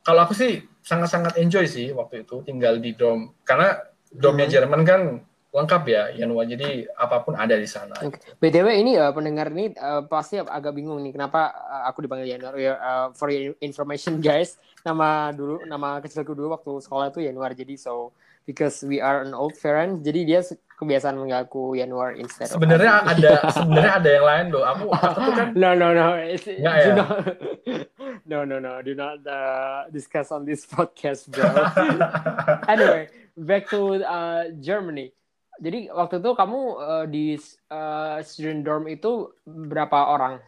[0.00, 3.76] kalau aku sih sangat-sangat enjoy sih waktu itu tinggal di dorm karena
[4.08, 4.54] dormnya Hmm.
[4.54, 5.00] Jerman kan
[5.50, 8.22] lengkap ya Yanua jadi apa pun ada di sana Oke.
[8.38, 11.50] BTW ini eh, pendengar ini eh, pasti agak bingung nih kenapa
[11.84, 12.54] aku dipanggil Januar.
[12.54, 17.50] Ya, eh, for your information guys, nama dulu nama kecilku dulu waktu sekolah itu Januar
[17.52, 18.14] jadi so
[18.46, 20.40] because we are an old parent jadi dia
[20.80, 25.48] kebiasaan manggilku Januar instead sebenarnya ada sebenarnya ada yang lain loh aku aku tuh kan
[25.52, 26.94] No no no it's, Nggak ya?
[26.96, 27.10] not,
[28.30, 31.44] no no no do not uh, discuss on this podcast bro.
[32.72, 35.12] anyway back to uh, Germany.
[35.60, 37.36] Jadi waktu itu kamu uh, di
[37.68, 40.40] uh, student dorm itu berapa orang?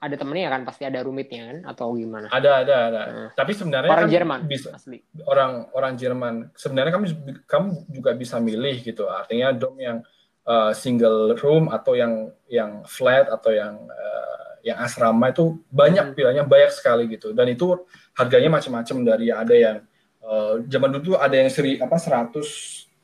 [0.00, 2.26] Ada temennya kan pasti ada rumitnya kan atau gimana?
[2.30, 3.28] ada ada ada Hmm.
[3.32, 5.04] tapi sebenarnya Orang kan Jerman bisa asli.
[5.24, 7.06] orang orang Jerman sebenarnya kamu
[7.44, 10.00] kamu juga bisa milih gitu artinya dom yang
[10.42, 12.12] uh, single room atau yang
[12.46, 16.14] yang flat atau yang uh, yang asrama itu banyak Hmm.
[16.14, 17.84] pilihannya banyak sekali gitu dan itu
[18.14, 19.76] harganya macam-macam dari ada yang
[20.20, 22.40] uh, zaman dulu ada yang seri apa 100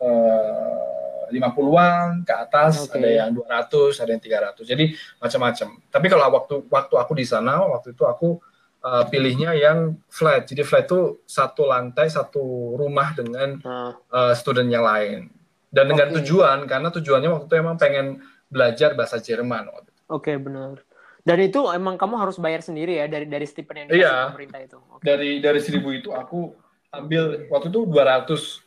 [0.00, 0.95] uh,
[1.28, 2.96] 50-an ke atas, Oke.
[2.96, 4.62] ada yang 200, ada yang 300.
[4.62, 4.84] Jadi
[5.18, 5.68] macam-macam.
[5.88, 8.38] Tapi kalau waktu waktu aku di sana, waktu itu aku
[8.80, 10.46] uh, pilihnya yang flat.
[10.46, 12.40] Jadi flat itu satu lantai, satu
[12.74, 15.30] rumah dengan uh, student yang lain.
[15.66, 16.22] Dan dengan Oke.
[16.22, 18.06] tujuan, karena tujuannya waktu itu emang pengen
[18.46, 19.68] belajar bahasa Jerman.
[19.68, 20.02] waktu itu.
[20.06, 20.80] Oke benar.
[21.26, 24.14] Dan itu emang kamu harus bayar sendiri ya dari dari stipend yang dikasih Iya.
[24.30, 24.78] pemerintah itu.
[24.94, 25.02] Oke.
[25.02, 26.54] Dari dari 1000 itu aku
[26.94, 28.62] ambil waktu itu 200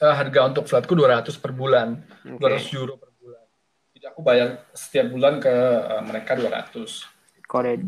[0.00, 2.00] eh, harga untuk flatku 200 per bulan.
[2.24, 2.40] Oke.
[2.40, 3.44] 200 euro per bulan.
[3.92, 7.44] Jadi aku bayar setiap bulan ke eh, mereka 200.
[7.44, 7.84] Correct.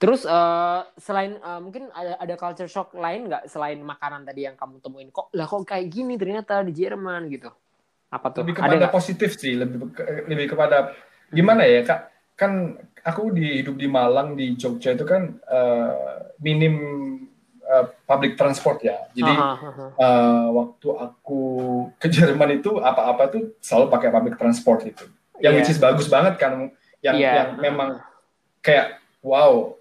[0.00, 4.56] Terus eh, selain eh, mungkin ada ada culture shock lain nggak selain makanan tadi yang
[4.56, 7.52] kamu temuin kok lah kok kayak gini ternyata di Jerman gitu.
[8.08, 8.46] Apa tuh?
[8.46, 8.94] Lebih ada kepada nggak?
[8.94, 9.92] positif sih, lebih
[10.30, 10.96] lebih kepada
[11.28, 12.00] gimana ya kak?
[12.38, 15.92] Kan aku di hidup di Malang di Jogja itu kan eh,
[16.40, 16.76] minim
[17.70, 18.98] eh, public transport ya.
[19.12, 19.86] Jadi Aha, aha.
[19.94, 21.40] eh, waktu aku
[21.96, 25.06] ke Jerman itu apa-apa tuh selalu pakai public transport itu.
[25.38, 25.58] Yang Iya.
[25.62, 27.32] which is bagus banget kan, yang Iya.
[27.32, 28.02] yang memang
[28.60, 29.78] kayak wow,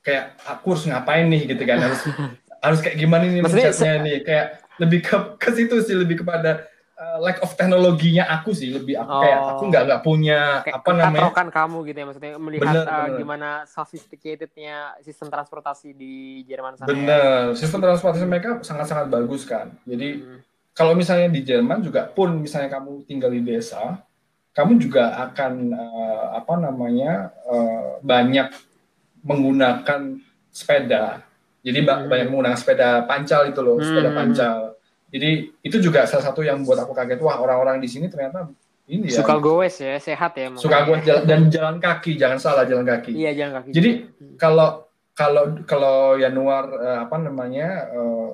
[0.00, 2.00] kayak aku harus ngapain nih gitu kan harus
[2.64, 4.46] harus kayak gimana nih Maksudnya nih kayak
[4.78, 6.67] lebih ke ke situ sih lebih kepada
[6.98, 9.48] uh, lack of teknologinya aku sih lebih aku kayak Oh.
[9.54, 12.92] aku nggak nggak punya kayak apa namanya kekatrokan kamu gitu ya maksudnya melihat Bener, uh,
[13.00, 13.16] bener.
[13.16, 16.84] gimana sophisticatednya sistem transportasi di Jerman sana.
[16.84, 16.90] ya.
[16.90, 20.40] bener sistem transportasi mereka sangat-sangat bagus kan jadi Hmm.
[20.72, 23.98] kalau misalnya di Jerman juga pun misalnya kamu tinggal di desa,
[24.52, 27.12] kamu juga akan eh, apa namanya
[27.44, 28.46] eh, banyak
[29.20, 31.22] menggunakan sepeda.
[31.60, 32.06] Jadi Hmm.
[32.06, 34.18] banyak menggunakan sepeda pancal itu loh, sepeda Hmm.
[34.18, 34.56] pancal.
[35.08, 38.48] Jadi itu juga salah satu yang buat aku kaget wah orang-orang di sini ternyata
[38.84, 40.48] ini ya Suka goes ya, sehat ya.
[40.54, 41.04] suka makanya.
[41.04, 43.70] gue dan jalan kaki, jangan salah jalan kaki Iya jalan kaki.
[43.70, 44.36] Jadi, Hmm.
[44.36, 44.68] kalau
[45.12, 48.28] kalau kalau Januar eh, apa namanya eh,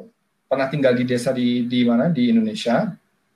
[0.45, 2.87] pernah tinggal di desa di di mana di Indonesia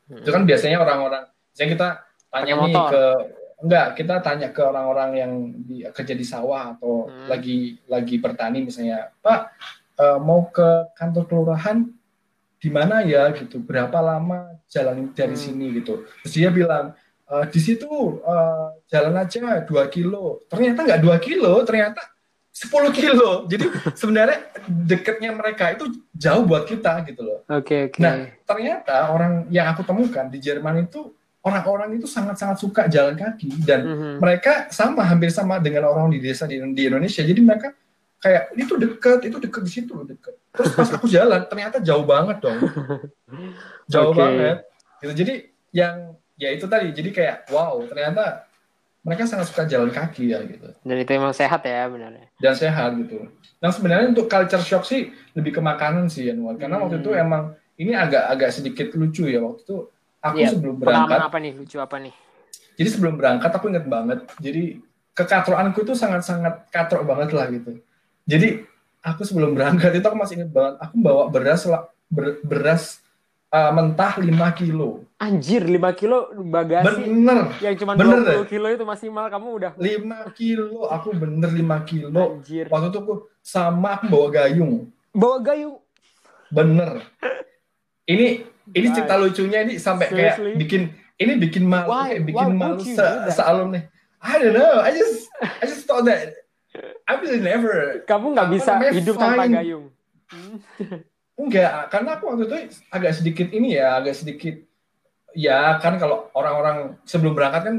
[0.07, 0.19] Hmm.
[0.19, 1.89] itu kan biasanya orang-orang misalnya kita
[2.29, 3.03] tanya nih ke
[3.59, 7.27] enggak kita tanya ke orang-orang yang di, kerja di sawah atau Hmm.
[7.27, 9.41] lagi lagi bertani misalnya Pak
[9.97, 11.83] eh, mau ke kantor kelurahan
[12.59, 15.41] di mana ya gitu berapa lama jalan dari Hmm.
[15.41, 16.93] sini gitu terus dia bilang
[17.25, 17.89] "Eh, di situ
[18.21, 22.03] eh, jalan aja dua kilo ternyata nggak dua kilo ternyata
[22.51, 27.99] 10 kilo jadi sebenarnya deketnya mereka itu jauh buat kita gitu loh Oke oke.
[27.99, 33.63] Nah, ternyata orang yang aku temukan di Jerman itu orang-orang itu sangat-sangat suka jalan kaki
[33.63, 34.13] dan Mhm.
[34.19, 37.23] mereka sama hampir sama dengan orang di desa di, di Indonesia.
[37.23, 37.71] Jadi mereka
[38.19, 40.35] kayak itu deket, itu deket di situ deket.
[40.59, 42.59] Terus pas aku jalan ternyata jauh banget dong,
[43.93, 44.19] jauh Oke.
[44.19, 44.57] banget.
[44.99, 45.13] Gitu.
[45.17, 45.35] Jadi
[45.71, 45.95] yang
[46.35, 46.91] ya itu tadi.
[46.91, 48.45] Jadi kayak wow ternyata
[49.01, 52.13] mereka sangat suka jalan kaki ya gitu Dan itu emang sehat ya benar.
[52.35, 53.31] dan sehat gitu.
[53.57, 56.55] Nah sebenarnya untuk culture shock sih lebih ke makanan sih Yanuar.
[56.57, 57.03] Karena waktu Hmm.
[57.03, 57.43] itu emang
[57.77, 59.77] ini agak agak sedikit lucu ya waktu itu
[60.19, 61.19] aku Iya, sebelum berangkat.
[61.23, 61.53] apa nih?
[61.55, 62.15] Lucu apa nih?
[62.75, 64.19] Jadi sebelum berangkat aku inget banget.
[64.37, 67.79] Jadi kekatroanku itu sangat-sangat katrok banget lah gitu.
[68.23, 68.67] Jadi
[69.01, 70.75] aku sebelum berangkat itu aku masih inget banget.
[70.81, 71.65] Aku bawa beras
[72.09, 72.99] ber- beras
[73.49, 75.05] uh, mentah 5 kilo.
[75.19, 77.51] Anjir, 5 kilo bagasi Bener.
[77.59, 80.87] yang cuma bener 20 kilo itu maksimal kamu udah 5 kilo.
[80.87, 82.39] Aku bener 5 kilo.
[82.39, 82.67] anjir.
[82.67, 84.87] Waktu itu aku sama aku bawa gayung.
[85.11, 85.83] Bawa gayung.
[86.49, 87.03] Bener.
[88.05, 88.27] Ini
[88.69, 88.95] ini Guys.
[88.95, 90.55] cerita lucunya ini sampai kayak Seriously?
[90.57, 90.83] bikin
[91.19, 92.15] ini bikin malu Why?
[92.15, 93.33] kayak bikin Why malu se, do that?
[93.33, 93.81] sealumni.
[94.19, 94.81] I don't know.
[94.81, 96.48] I just I just thought that
[97.09, 99.55] I will never Kamu nggak bisa namanya, hidup tanpa fine.
[99.57, 99.87] gayung.
[101.41, 102.57] Enggak karena aku waktu itu
[102.91, 104.59] agak sedikit ini ya agak sedikit
[105.33, 107.77] ya kan kalau orang-orang sebelum berangkat kan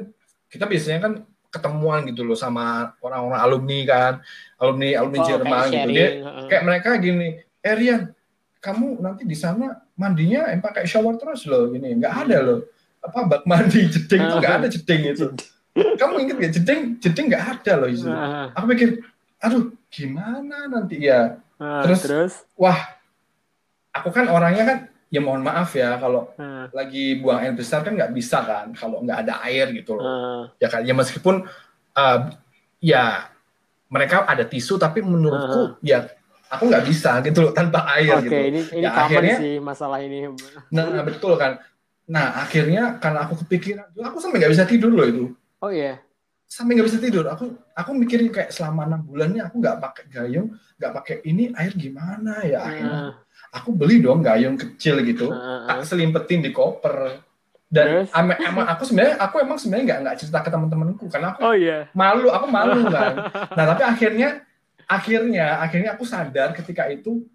[0.48, 1.14] kita biasanya kan
[1.50, 4.14] ketemuan gitu loh sama orang-orang alumni kan
[4.56, 6.08] alumni alumni Oh, Jerman kayak gitu sharing, dia
[6.48, 7.28] kayak mereka gini
[7.60, 8.02] eh Rian
[8.60, 12.60] kamu nanti di sana mandinya em pakai shower terus loh gini nggak ada loh
[13.00, 15.26] apa bak mandi jeding itu nggak ada jeding itu
[16.00, 18.46] kamu inget gak jeding jeding nggak ada loh itu Heeh.
[18.56, 18.90] aku pikir
[19.40, 22.78] aduh gimana nanti ya Heeh, Terus- terus wah
[23.92, 26.70] aku kan orangnya kan ya mohon maaf ya kalau Heeh.
[26.72, 30.42] lagi buang air besar kan nggak bisa kan kalau nggak ada air gitu loh Heeh.
[30.60, 31.44] ya kan ya meskipun
[31.94, 32.20] uh,
[32.80, 33.28] ya
[33.88, 36.06] mereka ada tisu tapi menurutku ya
[36.48, 40.00] aku nggak bisa gitu loh tanpa air Oke, gitu ini ini Ya, akhirnya- sih masalah
[40.00, 40.30] ini.
[40.76, 41.58] nah betul kan
[42.06, 45.26] nah akhirnya karena aku kepikiran aku sampai nggak bisa tidur loh itu
[45.60, 46.00] Oh iya.
[46.50, 47.30] Sampai nggak bisa tidur.
[47.30, 51.72] Aku aku mikirin kayak selama enam bulannya aku nggak pakai gayung nggak pakai ini air
[51.72, 52.60] gimana ya?
[52.60, 53.14] Akhirnya Heeh.
[53.54, 55.70] aku beli dong gayung kecil gitu Heeh.
[55.70, 57.22] tak selimpetin di koper.
[57.70, 61.54] Dan emang aku sebenarnya aku emang sebenarnya nggak nggak cerita ke teman-temanku karena aku Oh
[61.54, 61.86] iya.
[61.94, 63.14] malu aku malu kan.
[63.54, 64.42] Nah tapi akhirnya
[64.90, 67.30] akhirnya akhirnya aku sadar ketika itu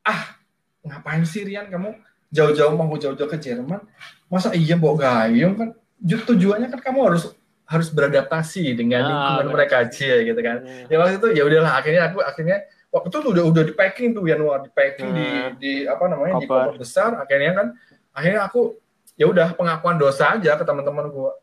[0.00, 0.40] ah
[0.80, 1.68] ngapain sih Rian?
[1.68, 1.92] Kamu
[2.32, 3.84] jauh-jauh mau jauh-jauh ke Jerman?
[4.26, 5.68] Masa iya bawa gayung kan?
[6.00, 7.28] Ju- tujuannya kan kamu harus
[7.66, 10.86] harus beradaptasi dengan Ah, lingkungan mereka aja gitu kan Iya.
[10.86, 14.22] ya waktu itu ya udahlah akhirnya aku akhirnya waktu itu udah udah di packing tuh
[14.22, 15.50] Januar di packing di Hmm.
[15.56, 16.78] di apa namanya di Koper.
[16.78, 17.66] besar akhirnya kan
[18.10, 18.78] akhirnya aku
[19.14, 21.34] ya udah pengakuan dosa aja ke teman-teman gua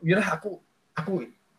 [0.00, 1.12] ya udah aku aku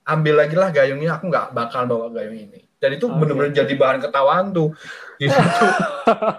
[0.03, 3.17] ambil lagi lah gayungnya aku nggak bakal bawa gayung ini dan itu Oke.
[3.17, 4.71] bener-bener jadi bahan ketawaan tuh
[5.17, 5.33] itu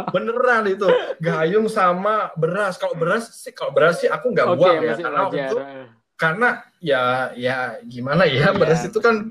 [0.08, 0.86] beneran itu
[1.18, 5.20] gayung sama beras kalau beras sih kalau beras sih aku nggak Oke, buang ya karena
[5.22, 5.34] wajar.
[5.42, 5.86] itu Heeh.
[6.16, 6.48] Karena
[6.78, 7.00] ya
[7.32, 8.48] ya gimana ya Iya.
[8.52, 9.28] beras itu kan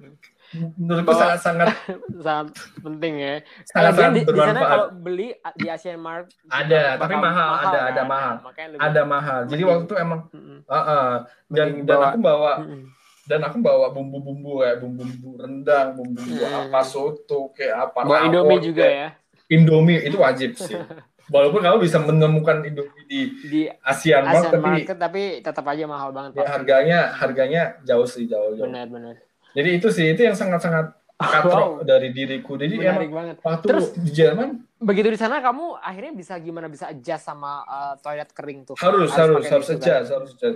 [0.77, 1.67] menurutku Bawa- sangat-sangat
[2.23, 2.47] sangat
[2.79, 3.33] penting ya.
[3.65, 4.69] sangat Lagian di, di sana bermanfaat.
[4.69, 8.05] kalau beli di Asian Mart Ada, tapi mahal, ada, ada kan?
[8.07, 8.33] mahal.
[8.41, 9.39] Makanya lebih, ada mahal.
[9.41, 10.57] Jadi Mending- waktu itu emang Mm-mm.
[10.63, 11.13] uh, uh,
[11.49, 12.81] dan Mending dan bawa- aku bawa Mm-mm.
[13.25, 16.59] dan aku bawa bumbu-bumbu kayak bumbu-bumbu rendang, bumbu-bumbu Hmm.
[16.63, 19.07] apa soto kayak apa Bawa Indomie juga ya
[19.47, 20.77] Indomie itu wajib sih.
[21.25, 26.09] Walaupun kamu bisa menemukan Indomie di di Mart Asian tapi Market tapi tetap aja mahal
[26.11, 26.37] banget.
[26.37, 28.69] ya harganya harganya jauh sih jauh jauh.
[28.69, 29.17] Benar-benar.
[29.51, 30.93] Jadi itu sih itu yang sangat-sangat
[31.33, 31.87] katrok Wow.
[31.87, 32.53] dari diriku.
[32.55, 33.35] Jadi Menarik emang banget.
[33.41, 37.95] waktu Terus- di Jerman Begitu di sana kamu akhirnya bisa gimana bisa adjust sama uh,
[37.97, 38.75] toilet kering tuh?
[38.77, 40.03] harus harus pakai harus tisu, aja kan?
[40.11, 40.49] harus aja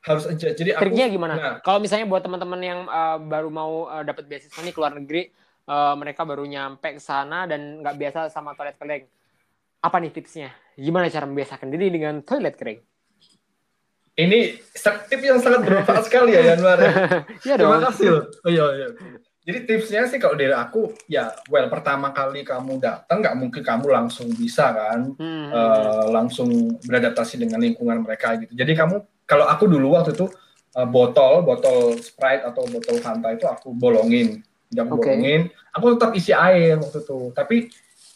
[0.00, 0.48] harus aja.
[0.52, 1.34] Jadi aku Triknya gimana?
[1.34, 5.28] Nah, Kalau misalnya buat teman-teman yang uh, baru mau uh, dapat beasiswa nih keluar negeri,
[5.66, 9.04] uh, mereka baru nyampe ke sana dan nggak biasa sama toilet kering.
[9.84, 10.48] Apa nih tipsnya?
[10.74, 12.80] Gimana cara membiasakan diri dengan toilet kering?
[14.14, 14.54] ini
[15.10, 16.78] tip yang sangat bermanfaat sekali ya Yanwar.
[16.78, 16.90] ya.
[17.50, 17.90] Iya Terima dong.
[17.90, 18.24] kasih loh.
[18.46, 18.88] Oh, iya, iya.
[19.42, 23.90] Jadi tipsnya sih kalau dari aku ya well pertama kali kamu datang nggak mungkin kamu
[23.90, 25.50] langsung bisa kan Hmm.
[25.50, 26.46] eh, langsung
[26.80, 28.54] beradaptasi dengan lingkungan mereka gitu.
[28.54, 30.30] Jadi kamu kalau aku dulu waktu itu
[30.72, 35.10] eh, botol botol Sprite atau botol Fanta itu aku bolongin, Jadi aku Oke.
[35.10, 35.50] bolongin.
[35.74, 37.34] Aku tetap isi air waktu itu.
[37.34, 37.66] Tapi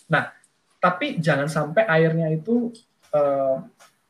[0.07, 0.31] nah
[0.79, 2.71] tapi jangan sampai airnya itu
[3.09, 3.57] eh,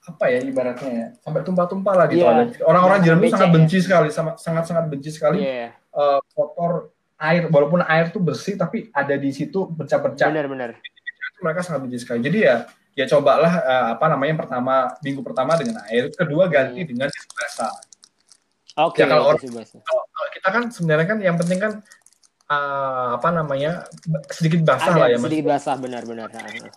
[0.05, 2.23] apa ya ibaratnya ya sampai tumpah-tumpah lah Iya.
[2.23, 2.49] toilet.
[2.63, 3.55] Orang-orang Jangan Jerman becek sangat ya.
[3.55, 6.73] benci sekali, sama sangat-sangat benci sekali Iya, eh, kotor
[7.19, 10.79] air walaupun air tuh bersih tapi ada di situ bercak-bercak benar-benar.
[11.39, 12.57] mereka sangat benci sekali jadi ya
[12.95, 16.89] ya cobalah eh, apa namanya yang pertama minggu pertama dengan air kedua ganti Hmm.
[16.89, 17.75] dengan basah
[18.79, 19.83] Oke, Ya, kalau tisu basah.
[19.83, 21.73] kalau, kalau kita kan sebenarnya kan yang penting kan
[22.49, 23.85] eh, apa namanya
[24.29, 26.29] sedikit basah lah ya Ada mas sedikit basah benar-benar.
[26.31, 26.73] Ah, ah.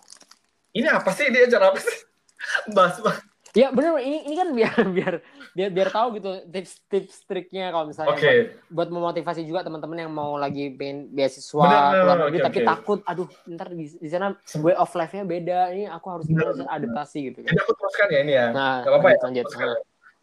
[0.72, 1.96] ini apa sih dia cara apa sih
[2.76, 3.18] bas bas
[3.52, 5.14] Ya bener ini ini kan biar biar
[5.52, 8.24] biar biar tahu gitu tips-tips triknya kalau misalnya Oke.
[8.24, 11.60] buat, buat memotivasi juga teman-teman yang mau lagi pengen beasiswa
[11.92, 12.68] keluar negeri oke, tapi oke.
[12.72, 17.28] takut aduh ntar di, di sana way of life-nya beda ini aku harus gimana adaptasi
[17.28, 17.52] gitu kan.
[17.52, 18.46] Jadi aku teruskan ya ini ya.
[18.56, 19.18] Nah, Gak apa-apa ya.
[19.20, 19.60] lanjut, lanjut.
[19.60, 19.74] ya.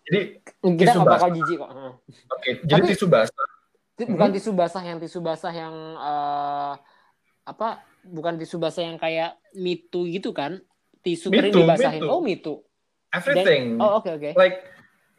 [0.10, 0.20] Jadi
[0.74, 1.38] Kita nggak bakal basah.
[1.38, 1.70] jijik kok.
[2.34, 3.48] Oke, jadi Tapi- tisu basah.
[4.02, 6.74] Bukan tisu basah yang tisu basah yang eh,
[7.44, 7.68] apa
[8.02, 10.62] bukan tisu basah yang kayak mitu gitu kan
[11.00, 12.08] tisu kering dibasahin mitu.
[12.08, 12.54] oh mitu
[13.10, 13.76] Everything.
[13.76, 14.64] Dan- oh oke oke Like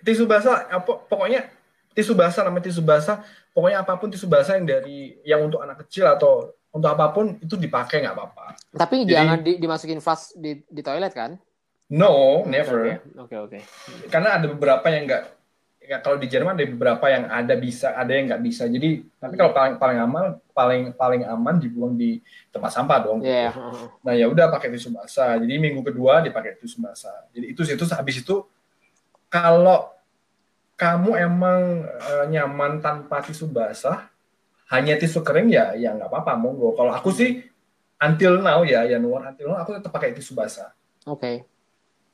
[0.00, 1.50] tisu basah apa pokoknya
[1.90, 3.20] tisu basah namanya tisu basah
[3.50, 7.34] pokoknya apa pun tisu basah yang dari yang untuk anak kecil atau untuk apa pun
[7.36, 8.46] itu dipakai nggak apa-apa.
[8.72, 11.34] tapi Jadi- jangan di- dimasukin flash di, di toilet kan
[11.90, 13.02] No, never.
[13.18, 13.58] oke oke
[14.06, 15.39] Karena ada beberapa yang nggak
[15.90, 18.70] ya kalau di Jerman ada beberapa yang ada bisa, ada yang nggak bisa.
[18.70, 20.24] Jadi tapi kalau paling paling aman
[20.54, 22.22] paling paling aman dibuang di
[22.54, 23.18] tempat sampah dong.
[23.26, 23.86] Iya, heeh.
[24.06, 25.34] Nah ya udah pakai tisu basah.
[25.42, 27.26] Jadi minggu kedua dipakai tisu basah.
[27.34, 28.46] Jadi itu itu habis itu
[29.26, 29.90] kalau
[30.78, 34.06] kamu emang eh, nyaman tanpa tisu basah,
[34.70, 36.70] hanya tisu kering ya ya nggak apa-apa monggo.
[36.78, 37.50] Kalau aku sih
[37.98, 40.70] until now ya Januar until now aku tetap pakai tisu basah.
[41.02, 41.42] oke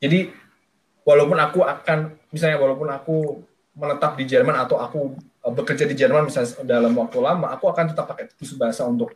[0.01, 0.33] Jadi
[1.05, 3.45] walaupun aku akan misalnya walaupun aku
[3.77, 7.93] menetap di Jerman atau aku eh, bekerja di Jerman misalnya dalam waktu lama, aku akan
[7.93, 9.13] tetap pakai tisu basah untuk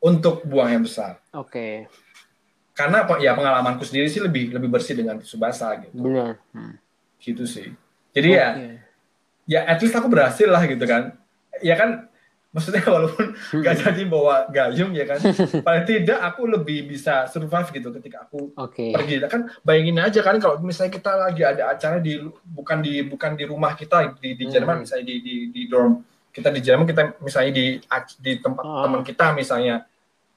[0.00, 1.20] untuk buang yang besar.
[1.36, 1.90] Oke.
[2.72, 3.20] Karena apa?
[3.20, 5.92] Ya pengalamanku sendiri sih lebih lebih bersih dengan tisu basah gitu.
[5.98, 6.40] Benar.
[6.54, 6.78] Hmm.
[7.20, 7.68] gitu sih.
[8.16, 8.68] Jadi ya Oke.
[9.44, 11.14] ya at least aku berhasil lah gitu kan.
[11.60, 12.09] Ya kan
[12.50, 15.22] maksudnya walaupun gak jadi bawa gayung ya kan
[15.66, 20.34] paling tidak aku lebih bisa survive gitu ketika aku oke pergi kan bayangin aja kan
[20.36, 24.44] kalau misalnya kita lagi ada acara di bukan di bukan di rumah kita di di
[24.44, 24.82] Jerman Hmm.
[24.82, 27.78] misalnya di, di di dorm kita di Jerman kita misalnya di
[28.16, 28.82] di tempat Ah.
[28.82, 29.86] teman kita misalnya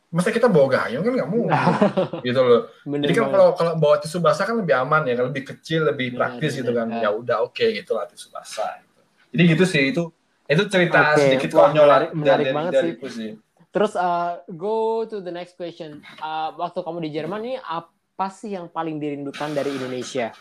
[0.08, 1.50] masa kita bawa gayung kan nggak mungkin
[2.26, 5.42] gitu loh Bener Jadi kan kalau kalau bawa tisu basah kan lebih aman ya, lebih
[5.44, 6.86] kecil, lebih Benar, praktis gitu benar.
[6.86, 7.02] kan.
[7.02, 8.78] Ya udah oke gitu lah tisu basah.
[8.78, 9.02] Gitu.
[9.34, 10.14] Jadi gitu sih itu
[10.46, 13.10] itu cerita Oke, sedikit wah, konyol menarik- menarik dari, banget dari, sih.
[13.10, 13.32] sih.
[13.70, 18.52] terus uh, go to the next question Uh, waktu kamu di Jerman nih apa sih
[18.52, 20.32] yang paling dirindukan dari Indonesia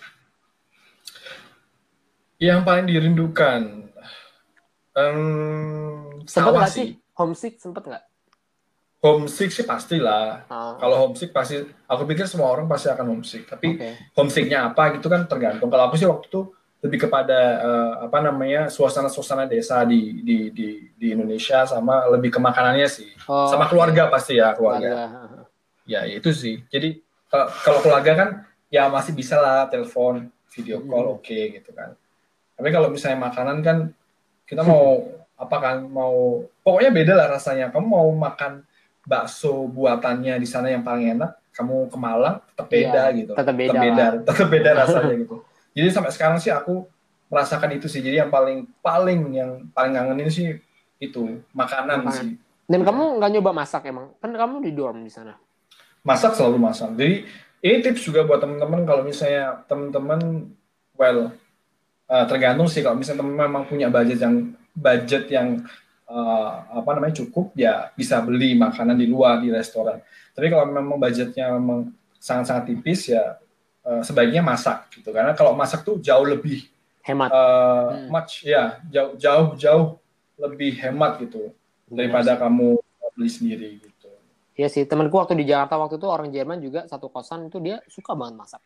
[2.37, 3.61] Yang paling dirindukan,
[4.93, 5.19] em,
[6.27, 8.05] sempet sawah sih homesick sempet nggak
[8.99, 10.47] Homesick sih pastilah.
[10.47, 11.59] Ah, Kalau homesick pasti,
[11.91, 13.51] aku pikir semua orang pasti akan homesick.
[13.51, 15.67] Tapi oke homesicknya apa gitu kan tergantung.
[15.67, 20.69] Kalau aku sih waktu itu lebih kepada eh, apa namanya suasana-suasana desa di, di di
[20.99, 23.07] di Indonesia sama lebih ke makanannya sih.
[23.31, 24.91] Oh, sama keluarga pasti ya keluarga.
[24.91, 25.47] keluarga.
[25.87, 26.59] Ya itu sih.
[26.67, 26.99] Jadi
[27.31, 28.29] kalau kalau keluarga kan
[28.67, 31.17] ya masih bisa lah telepon, video call Hmm.
[31.23, 31.95] oke gitu kan.
[32.59, 33.79] Tapi kalau misalnya makanan kan
[34.43, 35.07] kita mau
[35.43, 37.71] apa kan mau pokoknya beda lah rasanya.
[37.71, 38.67] Kamu mau makan
[39.03, 43.33] bakso buatannya di sana yang paling enak, kamu ke Malang tetap beda Iya, gitu.
[43.35, 45.37] tetap beda tetap beda, tetap beda rasanya gitu.
[45.73, 46.85] Jadi sampai sekarang sih aku
[47.33, 48.05] merasakan itu sih.
[48.05, 50.47] Jadi yang paling paling yang paling ngangenin sih
[51.01, 52.13] itu makanan Makanan.
[52.13, 52.31] sih.
[52.69, 54.13] Dan kamu nggak nyoba masak emang?
[54.21, 55.35] Kan kamu di dorm di sana.
[56.03, 56.91] masak selalu masak.
[56.99, 57.23] Jadi
[57.63, 60.51] ini tips juga buat teman-teman kalau misalnya teman-teman
[60.99, 61.31] well
[62.11, 65.63] eh, tergantung sih kalau misalnya teman memang punya budget yang budget yang
[66.11, 70.03] eh, apa namanya cukup ya bisa beli makanan di luar di restoran.
[70.35, 73.39] Tapi kalau memang budgetnya memang sangat-sangat tipis ya
[73.83, 76.67] eh, sebaiknya masak gitu karena kalau masak tuh jauh lebih
[77.03, 77.29] Hemat.
[77.29, 78.09] eh, Hmm.
[78.09, 79.87] much ya jauh jauh jauh
[80.39, 81.51] lebih hemat gitu
[81.87, 82.79] daripada kamu
[83.13, 84.09] beli sendiri gitu.
[84.53, 87.81] Iya sih, temanku waktu di Jakarta waktu itu orang Jerman juga satu kosan itu dia
[87.89, 88.63] suka banget masak.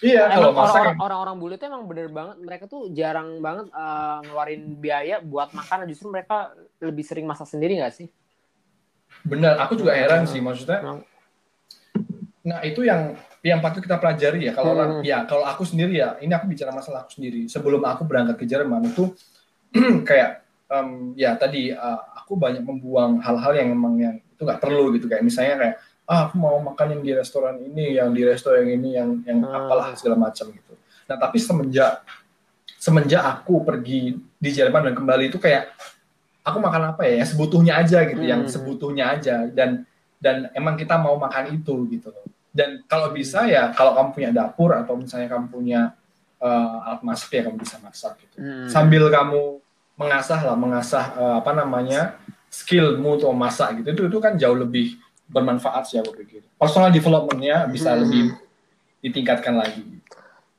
[0.00, 3.68] Iya kalau Emang masak orang-orang orang-orang bule itu emang bener banget mereka tuh jarang banget
[3.70, 8.08] eh, ngeluarin biaya buat makan justru mereka lebih sering masak sendiri nggak sih?
[9.22, 10.82] Benar, aku juga heran sih maksudnya.
[10.82, 11.04] Emang-
[12.42, 14.52] Nah itu yang yang patut kita pelajari ya.
[14.52, 15.02] Kalau Hmm.
[15.02, 17.46] ya kalau aku sendiri ya, ini aku bicara masalah aku sendiri.
[17.46, 19.14] Sebelum aku berangkat ke Jerman itu
[20.08, 24.90] kayak em, ya tadi uh, aku banyak membuang hal-hal yang memang yang itu nggak perlu
[24.94, 28.66] gitu kayak misalnya kayak ah aku mau makan yang di restoran ini, yang di restoran
[28.66, 29.54] ini, yang yang Hmm.
[29.54, 30.74] apalah segala macam gitu.
[31.06, 32.02] Nah tapi semenjak
[32.78, 35.70] semenjak aku pergi di Jerman dan kembali itu kayak
[36.42, 38.50] aku makan apa ya yang sebutuhnya aja gitu, yang Hmm.
[38.50, 39.86] sebutuhnya aja dan
[40.18, 42.26] dan emang kita mau makan itu gitu loh.
[42.52, 45.80] Dan kalau bisa ya kalau kamu punya dapur atau misalnya kamu punya
[46.36, 48.36] eh, alat masak ya kamu bisa masak gitu.
[48.36, 48.68] Hmm.
[48.68, 49.58] Sambil kamu
[49.96, 52.20] mengasah lah, mengasah eh, apa namanya
[52.52, 53.88] skillmu untuk memasak gitu.
[53.90, 56.44] Itu itu kan jauh lebih bermanfaat sih aku pikir.
[56.60, 58.04] Personal development-nya bisa Hmm.
[58.04, 58.22] lebih
[59.00, 59.82] ditingkatkan lagi.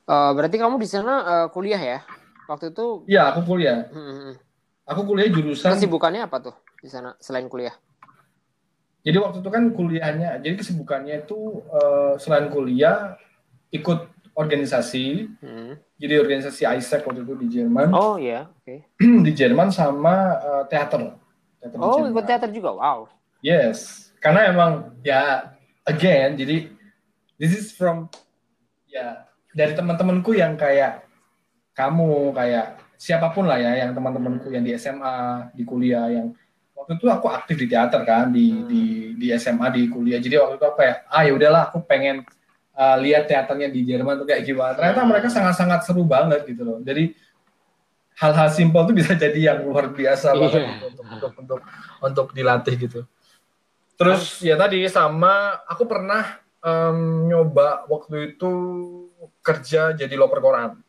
[0.04, 1.98] Eh, berarti kamu di sana eh, kuliah ya?
[2.44, 3.88] Waktu itu Iya, aku kuliah.
[3.88, 4.34] hmm, hmm, hmm.
[4.84, 7.72] Aku kuliah jurusan kesibukannya apa tuh di sana selain kuliah?
[9.04, 13.20] Jadi waktu itu kan kuliahnya, jadi kesibukannya itu eh, selain kuliah
[13.68, 15.28] ikut organisasi.
[15.44, 15.76] Hmm.
[16.00, 17.94] Jadi organisasi ISEC waktu itu di Jerman.
[17.94, 18.88] Oh iya, oke.
[19.28, 21.14] di Jerman sama uh, teater.
[21.62, 22.74] teater Oh, ikut teater juga.
[22.74, 23.06] Wow.
[23.44, 25.52] Yes, karena emang ya
[25.84, 26.72] again jadi
[27.36, 28.08] this is from
[28.88, 31.04] ya dari teman-temanku yang kayak
[31.76, 36.32] kamu kayak siapa pun lah ya yang teman-temanku yang di SMA di kuliah yang
[36.84, 38.68] waktu itu aku aktif di teater kan di Hmm.
[38.68, 38.82] di
[39.16, 42.20] di SMA di kuliah jadi waktu itu aku kayak ah ya udahlah aku pengen
[42.72, 45.08] uh, lihat teaternya di Jerman tuh kayak gimana ternyata Hmm.
[45.08, 47.16] mereka sangat-sangat seru banget gitu loh jadi
[48.14, 50.68] hal-hal simpel tuh bisa jadi yang luar biasa banget Iya.
[50.76, 51.60] gitu untuk, untuk untuk
[51.98, 53.00] untuk dilatih gitu
[53.96, 58.52] terus ya tadi sama aku pernah em, nyoba waktu itu
[59.40, 60.83] kerja jadi loper koran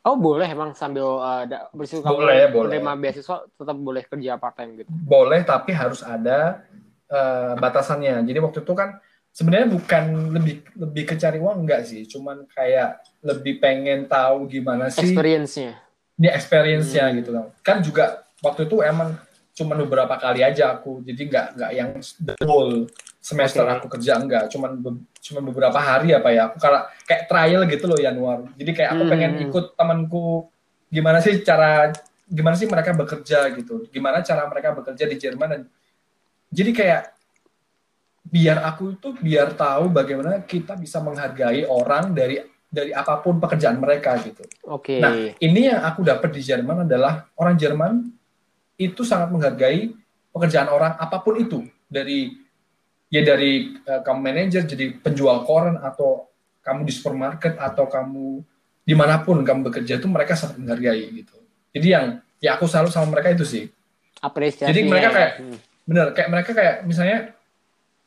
[0.00, 2.66] Oh boleh emang sambil uh, bersyukur kamu Boleh, boleh.
[2.72, 4.88] menerima beasiswa tetap boleh kerja part time gitu.
[4.88, 6.64] boleh tapi harus ada
[7.06, 8.22] eh, batasannya.
[8.22, 8.96] Jadi waktu itu kan
[9.28, 14.88] sebenarnya bukan lebih lebih ke cari uang enggak sih, cuman kayak lebih pengen tahu gimana
[14.88, 15.76] sih Experience-nya.
[16.16, 17.16] ini experience-nya Hmm.
[17.18, 17.44] gitu kan.
[17.60, 18.04] Kan juga
[18.40, 19.20] waktu itu emang
[19.60, 22.88] cuman beberapa kali aja aku, jadi nggak nggak yang the whole
[23.20, 23.72] semester Oke.
[23.76, 26.48] aku kerja enggak, cuman be- cuman beberapa hari apa ya.
[26.48, 28.48] Aku kalau kayak trial gitu loh Januar.
[28.56, 29.12] Jadi kayak aku Hmm.
[29.12, 30.48] pengen ikut temanku
[30.88, 31.92] gimana sih cara
[32.24, 33.84] gimana sih mereka bekerja gitu.
[33.92, 35.62] Gimana cara mereka bekerja di Jerman dan
[36.48, 37.02] jadi kayak
[38.24, 42.40] biar aku itu biar tahu bagaimana kita bisa menghargai orang dari
[42.70, 44.46] dari apa pun pekerjaan mereka gitu.
[44.64, 45.02] Oke.
[45.02, 47.92] Nah, ini yang aku dapat di Jerman adalah orang Jerman
[48.80, 49.92] itu sangat menghargai
[50.30, 52.32] pekerjaan orang apa pun itu dari
[53.06, 56.24] ya dari eh, kamu manajer jadi penjual koran atau
[56.60, 58.40] kamu di supermarket atau kamu
[58.80, 61.36] di mana pun kamu bekerja itu mereka sangat menghargai gitu.
[61.70, 62.06] Jadi yang
[62.38, 63.64] ya aku selalu sama mereka itu sih.
[64.18, 64.68] Apresiasinya.
[64.68, 65.14] Jadi mereka ya.
[65.14, 65.58] kayak- Hmm.
[65.82, 67.18] Bener, kayak mereka kayak misalnya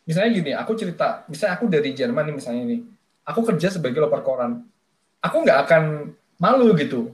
[0.03, 2.79] misalnya gini, aku cerita, misalnya aku dari Jerman nih misalnya nih,
[3.23, 4.63] aku kerja sebagai loper koran,
[5.19, 5.83] aku nggak akan
[6.37, 7.11] malu gitu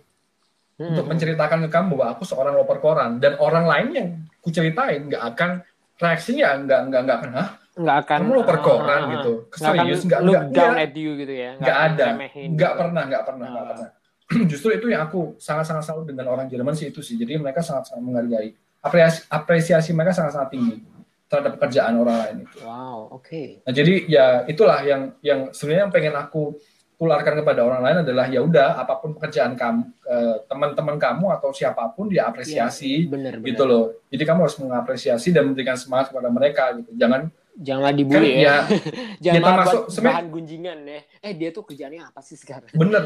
[0.80, 0.96] Hmm.
[0.96, 3.20] untuk menceritakan ke kamu bahwa aku seorang loper koran.
[3.20, 4.08] Dan orang lain yang
[4.40, 5.60] ku ceritain nggak akan
[6.00, 7.48] reaksinya nggak nggak nggak akan hah?
[7.76, 9.10] Nggak akan kamu loper ah, koran ah.
[9.20, 9.34] gitu.
[9.60, 11.52] Serius nggak nggak down nggak at you gitu ya.
[11.60, 12.08] nggak ada.
[12.16, 12.80] nggak gitu.
[12.80, 13.70] pernah nggak pernah nggak Ah.
[13.76, 13.90] pernah.
[14.52, 17.20] Justru itu yang aku sangat sangat selalu dengan orang Jerman sih itu sih.
[17.20, 18.56] Jadi mereka sangat sangat menghargai.
[18.80, 20.80] Apresiasi apresiasi mereka sangat sangat tinggi
[21.28, 22.58] terhadap pekerjaan orang lain itu.
[22.64, 23.68] Wow oke.
[23.68, 26.56] Nah, jadi ya itulah yang yang sebenarnya yang pengen aku
[27.00, 31.50] tularkan kepada orang lain adalah ya udah apa pun pekerjaan kamu eh, teman-teman kamu atau
[31.50, 33.84] siapa pun dia apresiasi bener bener gitu loh.
[34.08, 36.92] Jadi kamu harus mengapresiasi dan memberikan semangat kepada mereka gitu.
[36.94, 38.56] Jangan janganlah kan dibully ya, ya
[39.24, 42.72] jangan ya termasuk buat sebenarnya- bahan gunjingan ya eh dia tuh kerjaannya apa sih sekarang
[42.72, 43.04] bener.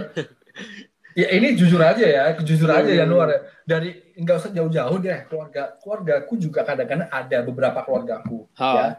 [1.14, 3.14] Ya ini jujur aja ya, jujur aja ya Hmm.
[3.14, 3.40] luar ya.
[3.64, 8.74] Dari nggak usah jauh-jauh deh keluarga keluargaku juga kadang-kadang ada beberapa keluargaku Oh.
[8.74, 8.98] ya.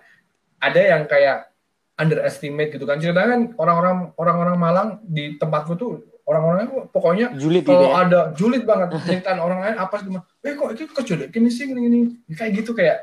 [0.63, 1.51] Ada yang kayak
[1.95, 2.99] underestimate gitu kan.
[2.99, 5.93] Ceritanya kan orang-orang orang-orang Malang di tempatku tuh
[6.25, 8.01] orang-orangnya pokoknya julid gitu kalau ya?
[8.09, 8.89] ada julid banget.
[9.05, 10.09] Ceritaan orang lain apa sih
[10.43, 10.83] eh kok itu
[11.31, 11.99] gini sih gini gini.
[12.33, 12.99] Kayak gitu kayak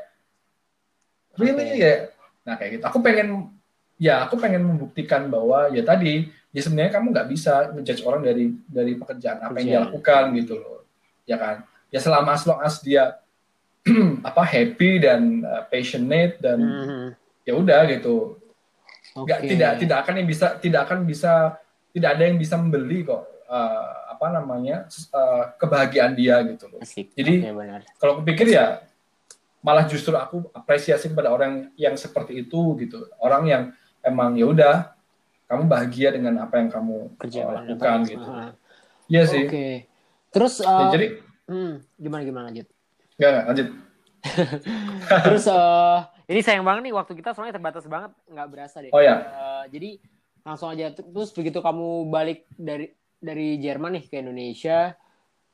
[1.38, 1.72] really?
[1.72, 1.78] Oke.
[1.80, 1.94] ya.
[2.44, 2.84] Nah kayak gitu.
[2.84, 3.48] Aku pengen
[3.96, 8.52] ya aku pengen membuktikan bahwa ya tadi ya sebenarnya kamu nggak bisa menjudge orang dari
[8.68, 10.84] dari pekerjaan apa yang dia lakukan gitu loh.
[11.24, 11.64] Ya kan?
[11.88, 13.22] Ya selama as long as dia
[14.28, 17.06] apa happy dan uh, passionate dan Mhm.
[17.42, 18.41] ya udah gitu
[19.12, 19.48] nggak Oke.
[19.48, 21.32] tidak tidak akan yang bisa tidak akan bisa
[21.92, 26.80] tidak ada yang bisa membeli kok uh, apa namanya uh, kebahagiaan dia gitu loh.
[26.80, 27.12] Asik.
[27.12, 27.84] Jadi- benar.
[28.00, 28.80] kalau aku pikir ya
[29.62, 33.06] malah justru aku apresiasi kepada orang yang seperti itu gitu.
[33.20, 33.70] Orang yang
[34.02, 34.74] emang ya udah
[35.46, 38.28] kamu bahagia dengan apa yang kamu kerja uh, lakukan gitu.
[39.12, 39.44] Iya sih.
[39.44, 39.66] Oke.
[40.32, 42.66] Terus Ya, uh, jadi hmm, gimana gimana lanjut?
[43.20, 43.68] Nggak nggak lanjut
[45.26, 45.98] Terus eh,
[46.30, 48.92] ini sayang banget nih waktu kita soalnya terbatas banget nggak berasa deh.
[48.94, 49.18] Oh, ya.
[49.18, 49.90] Eh, jadi
[50.42, 52.90] langsung aja terus begitu kamu balik dari
[53.22, 54.94] dari Jerman nih ke Indonesia,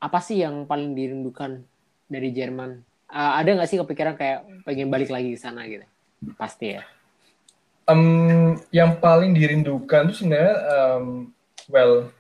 [0.01, 1.65] apa sih yang paling dirindukan
[2.09, 2.81] dari Jerman?
[3.09, 5.85] Eh, ada nggak sih kepikiran kayak pengen balik lagi ke sana gitu?
[6.37, 6.85] Pasti ya.
[7.89, 11.33] Em, yang paling dirindukan tuh sebenarnya em,
[11.73, 12.13] well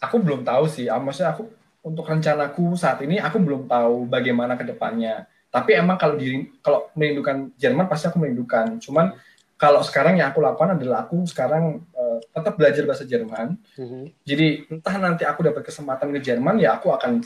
[0.00, 1.48] aku belum tahu sih Ah, maksudnya aku
[1.84, 6.88] untuk rencanaku saat ini aku belum tahu bagaimana ke depannya tapi emang kalau diri kalau
[6.96, 9.12] merindukan Jerman pasti aku merindukan cuman
[9.54, 14.02] kalau sekarang yang aku lakukan adalah aku sekarang eh, tetap belajar bahasa Jerman Mhm.
[14.24, 17.20] jadi entah nanti aku dapat kesempatan ke Jerman ya aku akan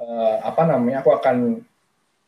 [0.00, 1.36] eh, apa namanya aku akan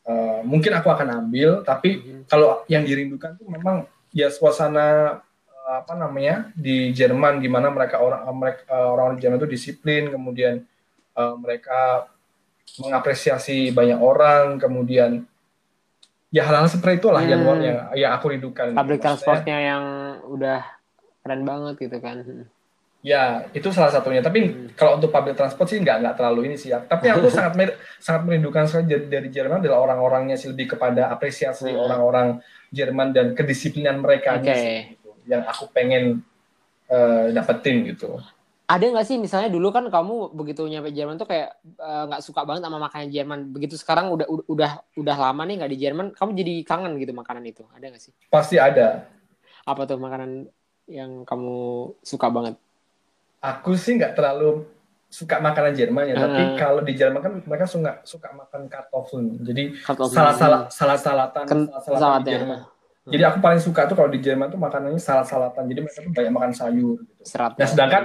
[0.04, 2.20] eh, mungkin aku akan ambil tapi Mhm.
[2.28, 5.18] kalau yang dirindukan tuh memang ya suasana
[5.64, 10.60] apa namanya di Jerman gimana mereka orang mereka eh, orang Jerman itu disiplin kemudian
[11.14, 12.10] eh, mereka
[12.80, 15.22] mengapresiasi banyak orang kemudian
[16.34, 17.62] ya hal-hal seperti itulah yang Hmm.
[17.62, 19.84] yang yang aku rindukan Public transportnya yang
[20.26, 20.60] udah
[21.22, 22.26] keren banget gitu kan.
[23.04, 24.24] Ya, itu salah satunya.
[24.24, 24.80] Tapi hmm.
[24.80, 26.72] kalau untuk public transport sih nggak nggak terlalu ini sih.
[26.72, 26.80] Ya.
[26.80, 31.12] Tapi aku sangat mer sangat merindukan sekali dari, dari Jerman adalah orang-orangnya sih lebih kepada
[31.12, 31.84] apresiasi hmm.
[31.84, 32.28] orang-orang
[32.74, 34.56] Jerman dan kedisiplinan mereka okay.
[34.56, 35.10] sih, gitu.
[35.30, 36.24] yang aku pengen
[36.90, 38.18] uh, dapetin gitu.
[38.64, 42.24] Ada nggak sih misalnya dulu kan kamu begitu nyampe Jerman tuh kayak eh, nggak uh,
[42.24, 43.40] suka banget sama makanan Jerman.
[43.52, 47.44] Begitu sekarang udah udah udah lama nih nggak di Jerman, kamu jadi kangen gitu makanan
[47.44, 47.62] itu.
[47.76, 48.12] Ada nggak sih?
[48.32, 49.04] Pasti ada.
[49.68, 50.48] Apa tuh makanan
[50.88, 52.56] yang kamu suka banget?
[53.44, 54.64] aku sih nggak terlalu
[55.12, 56.20] suka makanan Jerman ya, uh.
[56.26, 59.38] tapi kalau di Jerman kan mereka suka suka makan kartoffeln.
[59.46, 59.78] Jadi
[60.10, 62.58] salah salah salah salatan Ken, salah salatan di Jerman.
[63.04, 63.12] Hmm.
[63.12, 65.70] Jadi aku paling suka tuh kalau di Jerman tuh makanannya salah salatan.
[65.70, 66.98] Jadi mereka tuh banyak makan sayur.
[67.04, 67.22] Gitu.
[67.30, 67.54] Serat.
[67.54, 68.02] Nah sedangkan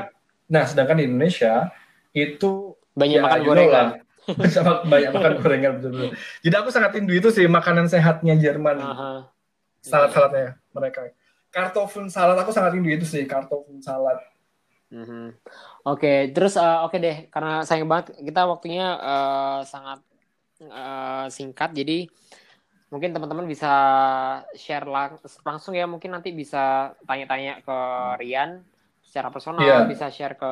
[0.49, 1.69] nah sedangkan di Indonesia
[2.11, 3.87] itu banyak ya, makan gorengan.
[4.53, 6.09] Sama banyak makan gorengan betul-betul.
[6.45, 8.77] Jadi aku sangat rindu itu sih makanan sehatnya Jerman.
[9.81, 11.09] Salad-saladnya mereka.
[11.49, 14.21] Kartoffeln salad aku sangat rindu itu sih kartoffeln salad
[14.89, 15.25] Mm-hmm.
[15.85, 20.01] Oke, okay, terus uh, oke okay deh, karena sayang banget kita waktunya uh, sangat
[20.65, 22.09] uh, singkat, jadi
[22.89, 23.69] mungkin teman-teman bisa
[24.57, 27.77] share lang- langsung ya, mungkin nanti bisa tanya-tanya ke
[28.17, 28.65] Rian
[29.09, 29.89] secara personal, yeah.
[29.89, 30.51] bisa share ke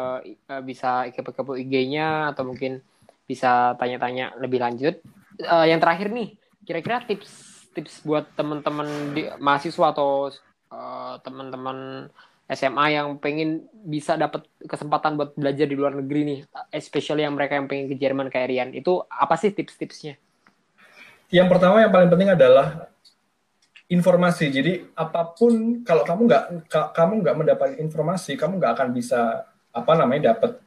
[0.49, 2.81] uh, bisa ke ke IG-nya atau mungkin
[3.29, 4.97] bisa tanya-tanya lebih lanjut.
[5.37, 6.33] Uh, yang terakhir nih,
[6.65, 7.29] kira-kira tips
[7.77, 10.33] tips buat teman-teman mahasiswa atau
[10.73, 12.09] uh, teman-teman
[12.49, 16.39] SMA yang pengen bisa dapat kesempatan buat belajar di luar negeri nih,
[16.73, 20.17] especially yang mereka yang pengen ke Jerman kayak Rian, itu apa sih tips-tipsnya?
[21.27, 22.87] Yang pertama yang paling penting adalah
[23.87, 24.51] informasi.
[24.51, 26.43] Jadi apa pun kalau kamu nggak
[26.91, 30.59] kamu nggak mendapat informasi, kamu nggak akan bisa apa namanya dapat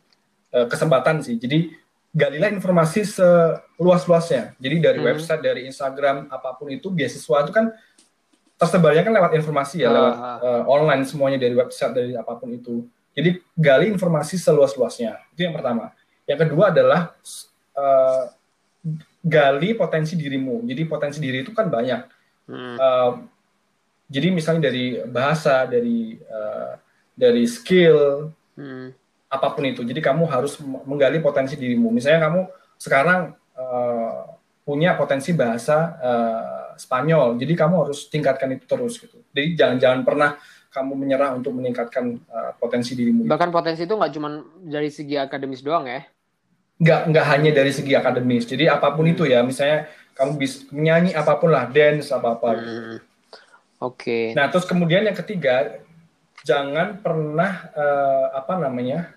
[0.57, 1.37] uh, kesempatan sih.
[1.37, 1.73] Jadi
[2.11, 4.57] galilah informasi seluas-luasnya.
[4.59, 5.09] Jadi dari hmm.
[5.09, 7.71] website, dari Instagram, apa pun itu beasiswa itu kan
[8.61, 12.51] tersebarnya kan lewat informasi ya, uh, lewat uh, online semuanya dari website dari apa pun
[12.57, 12.89] itu.
[13.13, 15.21] Jadi gali informasi seluas-luasnya.
[15.37, 15.93] Itu yang pertama.
[16.25, 17.13] Yang kedua adalah
[17.77, 18.25] uh,
[19.21, 20.65] gali potensi dirimu.
[20.65, 22.20] Jadi potensi diri itu kan banyak.
[22.51, 22.77] Hmm.
[22.77, 23.13] Uh,
[24.11, 26.75] jadi misalnya dari bahasa, dari uh,
[27.15, 28.27] dari skill,
[28.59, 28.91] hmm.
[29.31, 29.87] apa pun itu.
[29.87, 31.95] Jadi kamu harus menggali potensi dirimu.
[31.95, 32.41] Misalnya kamu
[32.75, 34.35] sekarang uh,
[34.67, 37.39] punya potensi bahasa uh, Spanyol.
[37.39, 39.23] Jadi kamu harus tingkatkan itu terus gitu.
[39.31, 40.31] Jadi jangan-jangan pernah
[40.71, 43.27] kamu menyerah untuk meningkatkan uh, potensi dirimu.
[43.27, 46.03] Bahkan potensi itu nggak cuma dari segi akademis doang ya?
[46.81, 48.49] Nggak nggak hanya dari segi akademis.
[48.49, 49.15] Jadi apa pun hmm.
[49.15, 52.51] itu ya, misalnya kamu bisa menyanyi apa pun lah, dance apa apa.
[52.57, 52.99] Hmm.
[53.81, 53.97] Oke.
[53.97, 54.25] Okay.
[54.37, 55.81] Nah terus kemudian yang ketiga,
[56.45, 59.15] jangan pernah uh, apa namanya,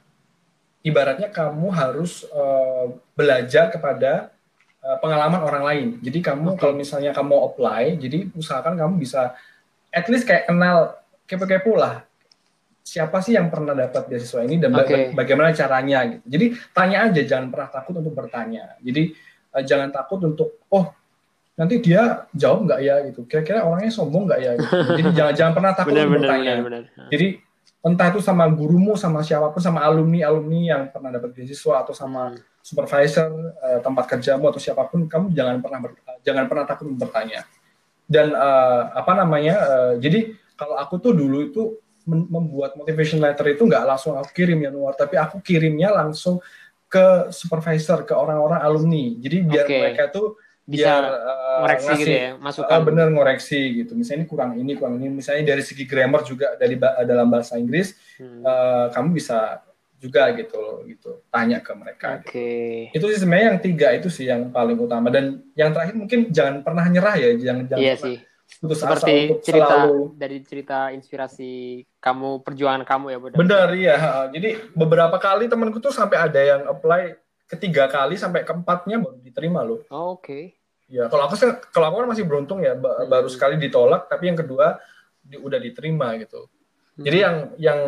[0.83, 4.33] ibaratnya kamu harus uh, belajar kepada
[4.83, 5.87] Eh, pengalaman orang lain.
[6.03, 6.59] Jadi kamu okay.
[6.59, 9.31] kalau misalnya kamu apply, jadi usahakan kamu bisa
[9.87, 12.03] at least kayak kenal kepo-kepo lah.
[12.83, 15.15] Siapa sih yang pernah dapat beasiswa ini dan okay.
[15.15, 16.27] bagaimana caranya gitu.
[16.27, 18.75] Jadi tanya aja, jangan pernah takut untuk bertanya.
[18.83, 19.15] Jadi
[19.53, 20.91] uh, jangan takut untuk oh
[21.53, 23.29] nanti dia jawab nggak ya gitu.
[23.29, 24.73] Kira-kira orangnya sombong nggak ya gitu.
[24.73, 26.53] Jadi jangan jangan pernah takut bener, bener, bertanya.
[26.59, 27.07] Bener, bener.
[27.13, 27.27] Jadi
[27.83, 31.93] entah itu sama gurumu, sama siapa pun, sama alumni alumni yang pernah dapat beasiswa atau
[31.93, 33.29] sama hmm supervisor
[33.59, 35.91] uh, tempat kerjamu atau siapa pun kamu jangan pernah ber,
[36.23, 37.43] jangan pernah takut bertanya
[38.07, 41.75] dan uh, apa namanya uh, jadi kalau aku tuh dulu itu
[42.07, 46.39] membuat motivation letter itu nggak langsung aku kirim ya luar tapi aku kirimnya langsung
[46.93, 49.79] ke supervisor ke orang-orang alumni jadi biar okay.
[49.81, 54.23] mereka tuh bisa biar, uh, ngoreksi ngasih, gitu ya masukan uh, bener ngoreksi gitu misalnya
[54.23, 58.45] ini kurang ini kurang ini misalnya dari segi grammar juga dari dalam bahasa Inggris hmm.
[58.45, 59.59] uh, kamu bisa
[60.03, 62.27] juga gitu loh gitu tanya ke mereka gitu.
[62.27, 62.91] Oke.
[62.91, 62.99] Okay.
[62.99, 66.59] Itu sih sebenarnya yang tiga itu sih yang paling utama dan yang terakhir mungkin jangan
[66.59, 68.19] pernah nyerah ya jangan jangan iya sih.
[68.59, 71.51] Putus Seperti asa untuk cerita selalu dari cerita inspirasi
[71.99, 73.37] kamu perjuangan kamu ya benar.
[73.37, 73.97] Benar iya.
[74.31, 77.17] Jadi beberapa kali temanku tuh sampai ada yang apply
[77.49, 79.83] ketiga kali sampai keempatnya baru diterima loh.
[79.91, 80.23] Oh, Oke.
[80.23, 80.43] Okay.
[80.91, 81.35] Ya kalau aku
[81.73, 83.09] kalau aku kan masih beruntung ya hmm.
[83.09, 84.77] baru sekali ditolak tapi yang kedua
[85.23, 86.47] di, udah diterima gitu.
[86.99, 87.03] Hmm.
[87.03, 87.79] Jadi yang yang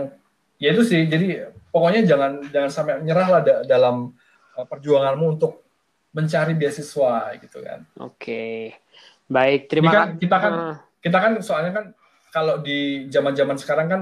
[0.58, 4.16] ya itu sih jadi pokoknya jangan jangan sampai nyerah lah da dalam
[4.58, 5.66] uh, perjuanganmu untuk
[6.16, 7.84] mencari beasiswa gitu kan.
[8.00, 8.72] Oke.
[9.26, 10.76] Baik, terima kan, kita kan uh.
[11.02, 11.86] kita kan soalnya kan
[12.30, 14.02] kalau di zaman-zaman sekarang kan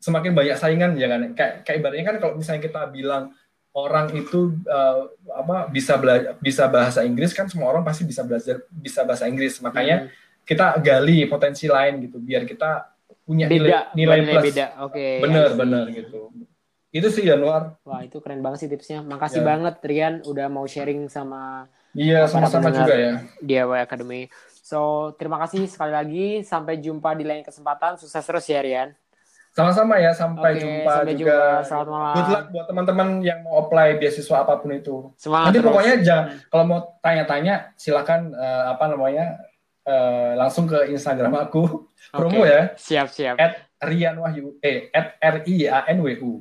[0.00, 1.20] semakin banyak saingan ya kan.
[1.36, 3.34] Kayak kayak ibaratnya kan kalau misalnya kita bilang
[3.76, 8.64] orang itu uh, apa bisa belajar bisa bahasa Inggris kan semua orang pasti bisa belajar
[8.72, 9.60] bisa bahasa Inggris.
[9.60, 10.42] Makanya hmm.
[10.48, 14.44] kita gali potensi lain gitu biar kita punya beda, nilai, nilai plus.
[14.48, 14.66] Beda.
[14.88, 14.96] Oke.
[14.96, 16.32] Okay, bener bener gitu.
[16.88, 17.76] Itu sih Januar.
[17.84, 19.04] Wah itu keren banget sih tipsnya.
[19.04, 19.46] Makasih ya.
[19.46, 23.12] banget Rian udah mau sharing sama Iya sama-sama juga ya.
[23.38, 24.22] Di Away Academy.
[24.60, 24.78] So
[25.14, 26.26] terima kasih sekali lagi.
[26.42, 27.96] Sampai jumpa di lain kesempatan.
[27.96, 28.92] Sukses terus ya Rian.
[29.48, 31.34] Sama-sama ya, sampai Oke, jumpa sampai juga.
[31.34, 31.66] jumpa.
[31.66, 32.14] Selamat malam.
[32.14, 34.96] Good luck buat teman-teman yang mau apply beasiswa apa pun itu.
[35.16, 35.66] Semangat Nanti terus.
[35.66, 36.38] pokoknya jangan Hmm.
[36.46, 39.26] kalau mau tanya-tanya silakan eh, apa namanya
[39.82, 43.34] eh, langsung ke Instagram aku promo ya Siap, siap.
[43.34, 46.32] at Rian Wahyu eh at R I A N W U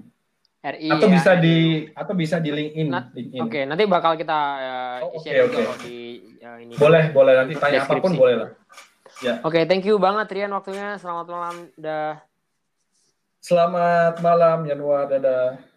[0.75, 1.13] RI atau ya.
[1.15, 1.57] bisa di
[1.95, 2.87] atau bisa di LinkedIn.
[2.91, 3.41] Nah, LinkedIn.
[3.47, 6.73] Oke, nanti bakal kita uh, Oh, oke, share kok di uh, ini.
[6.75, 7.99] Boleh, boleh nanti tanya Deskripsi.
[7.99, 8.49] apa pun boleh lah.
[9.23, 9.41] Ya.
[9.41, 10.99] Oke, thank you banget Rian waktunya.
[10.99, 11.55] Selamat malam.
[11.79, 12.21] Dah.
[13.41, 15.76] Selamat malam Yanwa, dadah.